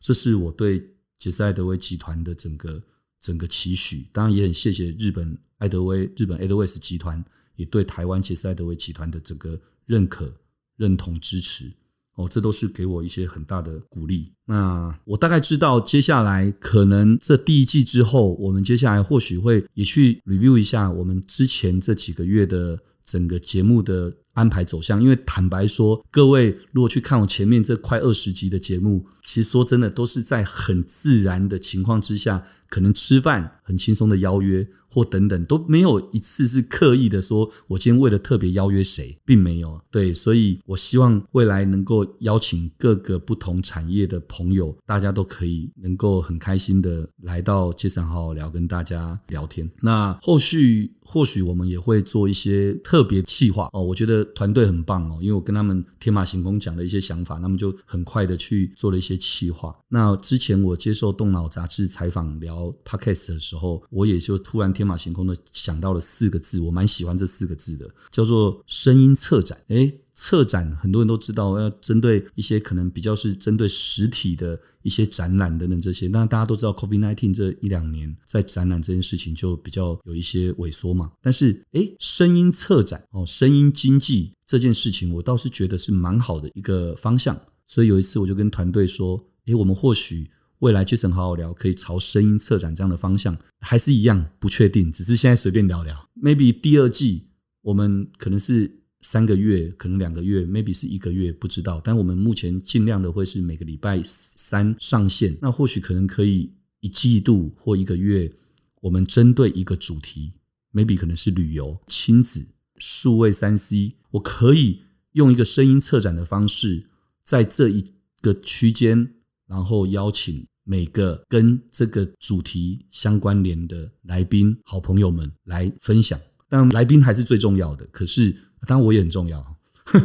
[0.00, 2.82] 这是我对杰斯艾德威集团的整个
[3.20, 4.08] 整个期许。
[4.12, 10.32] 当然也很谢谢日本艾德威、日本爱德威集团，也对台湾杰斯艾德威集团的整个认可、
[10.76, 11.72] 认同、支持。
[12.16, 14.32] 哦，这都是给我一些很大的鼓励。
[14.46, 25.02] 那我大概知道，接下来可能这第一季之后，我们接下来或许会也去 review 一下我们之前这几个月的整个节目的安排走向。
[25.02, 34.66] 因为坦白说，各位如果去看我前面这快二十集的节目，其实说真的，都是在很自然的情况之下，可能吃饭很轻松的邀约。
[34.88, 39.78] 或等等都没有一次是刻意的说，我今天为了特别邀约谁，并没有。
[39.90, 49.70] 对，所以我希望未来能够邀请各个不同产业的朋友，大家都可以能够很开心的来到街上好好聊，跟大家聊天。
[49.82, 59.76] 那后续或许我们也会做一些特别企划哦，我觉得团队很棒哦，因为我跟他们天马行空讲了一些想法，他们就很快的去做了一些企划。
[59.90, 69.58] 那之前我接受动脑杂志采访聊 Podcast 的时候，我也就突然天马行空的想到了四个字，我蛮喜欢这四个字的，叫做声音策展。
[69.68, 76.08] 诶，策展很多人都知道，要针对一些可能比较是针对实体的一些展览等等这些。
[76.08, 81.12] 那大家都知道，COVID-19 这一两年在展览这件事情就比较有一些萎缩嘛。
[81.20, 87.38] 但是，诶，声音策展哦，声音经济这件事情，我倒是觉得是蛮好的一个方向。
[87.66, 90.30] 所以有一次我就跟团队说，诶，我们或许。
[90.60, 96.08] 未来杰森好好聊，可以朝声音策展这样的方向，还是一样不确定，只是现在随便聊聊。
[96.18, 97.28] Maybe 第二季
[97.60, 101.78] 我们可能是三个月，可能两个月，Maybe 是一个月，不知道。
[101.84, 105.36] 但我们目前尽量的会是每个礼拜三上线。
[105.42, 108.32] 那或许可能可以一季度或一个月，
[108.80, 110.32] 我们针对一个主题
[110.72, 112.46] ，Maybe 可能是旅游、亲子、
[112.78, 116.86] 数位三 C，我可以用一个声音策展的方式，
[117.22, 117.92] 在这一
[118.22, 119.15] 个区间。
[119.46, 126.18] 然后邀请每个跟这个主题相关联的来宾、好朋友们来分享。
[126.48, 128.32] 当然，来宾还是最重要的，可是
[128.66, 129.56] 当然我也很重要。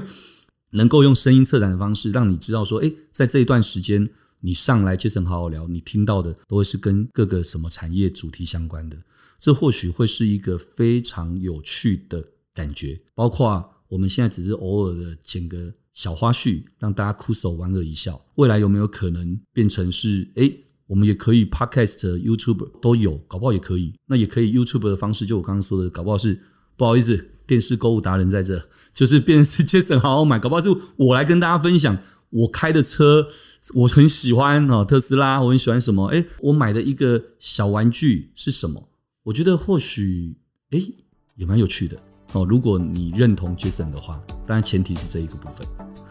[0.71, 4.07] 能够用声音策展的方式，让你知道说，诶，在这一段时间，
[4.41, 8.97] 你上来杰森好好聊，你听到的都会是跟各个什么产业主题相关的。
[9.39, 12.23] 这或许会是一个非常有趣的
[12.53, 13.01] 感觉。
[13.15, 15.73] 包括我们现在只是偶尔的剪个。
[15.93, 23.93] 小花絮让大家哭手莞尔一笑，未来有没有可能变成是诶，我们也可以 Podcast、YouTube 都有，搞不好也可以。
[24.07, 26.41] 那也可以 YouTube 的方式，就我刚刚说的，搞不好是
[26.75, 31.97] 不好意思，电视购物达人在这，就是变成是 杰森好好买，搞不好是我来跟大家分享
[32.29, 33.27] 我开的车，
[33.75, 36.07] 我很喜欢哦，特斯拉，我很喜欢什么？
[36.07, 38.89] 诶，我买的一个小玩具是什么？
[39.23, 40.37] 我觉得或许
[40.71, 40.95] 诶
[41.35, 42.01] 也蛮有趣的。
[42.33, 45.67] 哦，如果你认同杰森的话，当然前提是这一个部分，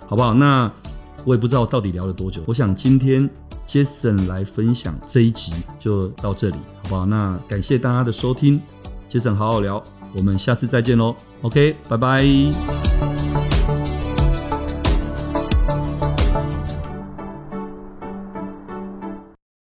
[0.06, 0.34] 好不好？
[0.34, 0.70] 那
[1.24, 2.42] 我也不知道到底聊了多久。
[2.46, 3.28] 我想今天
[3.66, 7.06] 杰森来分享这一集就到这里，好不好？
[7.06, 8.60] 那感谢大家的收听，
[9.08, 9.82] 杰森好好聊，
[10.14, 11.14] 我们下次再见喽。
[11.42, 13.09] OK，拜拜。